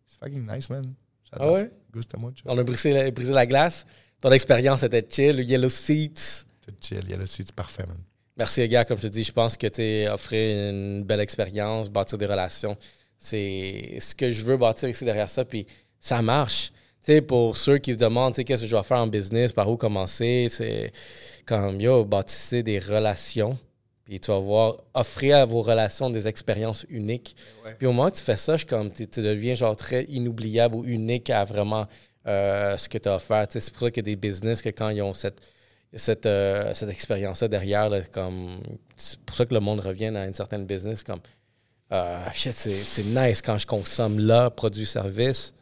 [0.07, 0.83] C'est fucking nice, man.
[1.31, 1.47] J'adore.
[1.47, 1.71] Ah ouais?
[1.91, 2.43] Gusta mucho.
[2.45, 3.85] On a brisé la, brisé la glace.
[4.21, 5.41] Ton expérience était chill.
[5.41, 6.45] Yellow Seats.
[6.65, 7.01] Tout chill.
[7.03, 7.97] Il y a le site parfait, man.
[8.37, 8.85] Merci, les gars.
[8.85, 12.77] Comme je te dis, je pense que tu offrir une belle expérience, bâtir des relations,
[13.21, 15.45] c'est ce que je veux bâtir ici derrière ça.
[15.45, 15.67] Puis
[15.99, 16.71] ça marche.
[17.03, 19.07] Tu sais, pour ceux qui se demandent, tu sais, qu'est-ce que je dois faire en
[19.07, 20.91] business, par où commencer, c'est
[21.45, 23.57] comme, yo, bâtissez des relations.
[24.05, 27.35] Puis tu vas voir, offrir à vos relations des expériences uniques.
[27.63, 27.75] Ouais.
[27.77, 30.75] Puis au moment où tu fais ça, je, comme, tu, tu deviens genre très inoubliable
[30.75, 31.85] ou unique à vraiment
[32.27, 33.47] euh, ce que tu as offert.
[33.47, 35.41] Tu sais, c'est pour ça a des business que quand ils ont cette,
[35.93, 38.61] cette, euh, cette expérience-là derrière, là, comme,
[38.97, 41.03] c'est pour ça que le monde revient à une certaine business.
[41.03, 41.21] Comme,
[41.91, 45.53] euh, shit, c'est, nice quand je consomme là, produit, service.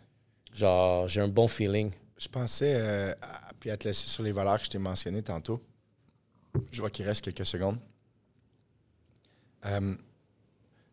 [0.53, 1.91] Genre, j'ai un bon feeling.
[2.17, 3.13] Je pensais, euh,
[3.59, 5.63] puis à te laisser sur les valeurs que je t'ai mentionnées tantôt.
[6.71, 7.79] Je vois qu'il reste quelques secondes.
[9.65, 9.95] Euh,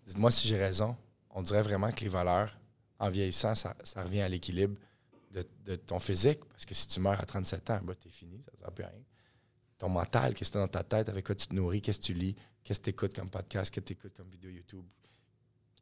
[0.06, 0.96] Dites-moi si j'ai raison.
[1.30, 2.56] On dirait vraiment que les valeurs,
[2.98, 4.76] en vieillissant, ça, ça revient à l'équilibre
[5.32, 6.44] de, de ton physique.
[6.46, 8.84] Parce que si tu meurs à 37 ans, bah, t'es fini, ça ne sert plus
[8.84, 9.02] à rien.
[9.78, 12.14] Ton mental, qu'est-ce que dans ta tête, avec quoi tu te nourris, qu'est-ce que tu
[12.14, 14.84] lis, qu'est-ce que tu écoutes comme podcast, qu'est-ce que tu écoutes comme vidéo YouTube,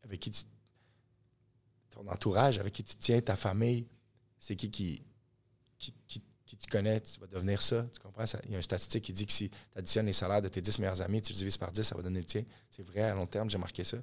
[0.05, 0.45] avec qui tu.
[1.91, 3.87] ton entourage, avec qui tu tiens, ta famille,
[4.39, 5.03] c'est qui qui,
[5.79, 7.87] qui, qui, qui tu connais, tu vas devenir ça.
[7.93, 8.25] Tu comprends?
[8.45, 10.61] Il y a une statistique qui dit que si tu additionnes les salaires de tes
[10.61, 12.45] 10 meilleurs amis, tu le divises par 10, ça va donner le tien.
[12.71, 13.99] C'est vrai, à long terme, j'ai marqué ça.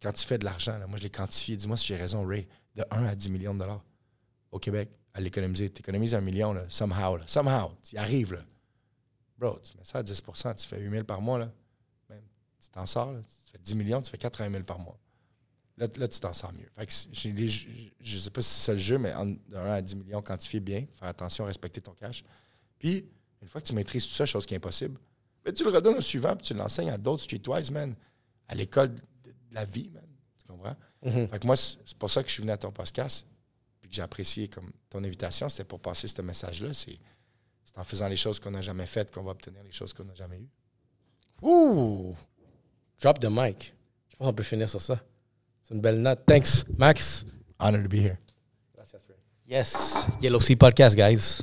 [0.00, 2.84] Quand tu fais de l'argent, moi je l'ai quantifié, dis-moi si j'ai raison, Ray, de
[2.90, 3.84] 1 à 10 millions de dollars
[4.50, 5.70] au Québec, à l'économiser.
[5.70, 8.34] Tu économises un million, là, somehow, là, somehow, tu y arrives.
[8.34, 8.40] Là.
[9.38, 11.38] Bro, tu mets ça à 10% tu fais 8 000 par mois.
[11.38, 11.50] Là.
[12.08, 12.22] Même,
[12.60, 14.98] tu t'en sors, là, tu fais 10 millions, tu fais 80 000 par mois.
[15.78, 16.68] Là, là, tu t'en sors mieux.
[16.76, 17.66] Fait que c'est- j'ai les- je
[17.98, 20.20] je sais pas si c'est ça le jeu, mais en- de 1 à 10 millions,
[20.22, 22.24] quantifier bien, faire attention, respecter ton cash.
[22.78, 23.06] Puis,
[23.40, 24.98] une fois que tu maîtrises tout ça, chose qui est impossible,
[25.44, 27.94] ben, tu le redonnes au suivant, puis tu l'enseignes à d'autres streetwise, man,
[28.48, 30.06] à l'école de, de la vie, man.
[30.40, 30.76] Tu comprends?
[31.04, 31.28] Mhm.
[31.28, 33.26] Fait que moi, c'est pour ça que je suis venu à ton podcast,
[33.80, 36.72] puis que j'ai apprécié comme ton invitation, c'était pour passer ce message-là.
[36.74, 36.98] C'est
[37.64, 40.04] c'est en faisant les choses qu'on n'a jamais faites qu'on va obtenir les choses qu'on
[40.04, 40.50] n'a jamais eues.
[41.40, 42.14] Ouh!
[43.00, 43.74] Drop the mic.
[44.08, 45.02] Je pense qu'on peut finir sur ça.
[45.62, 46.20] C'est une belle note.
[46.26, 47.24] Thanks, Max.
[47.58, 48.18] Honor to be here.
[49.46, 50.08] Yes.
[50.20, 51.42] Yellow Sea Podcast, guys.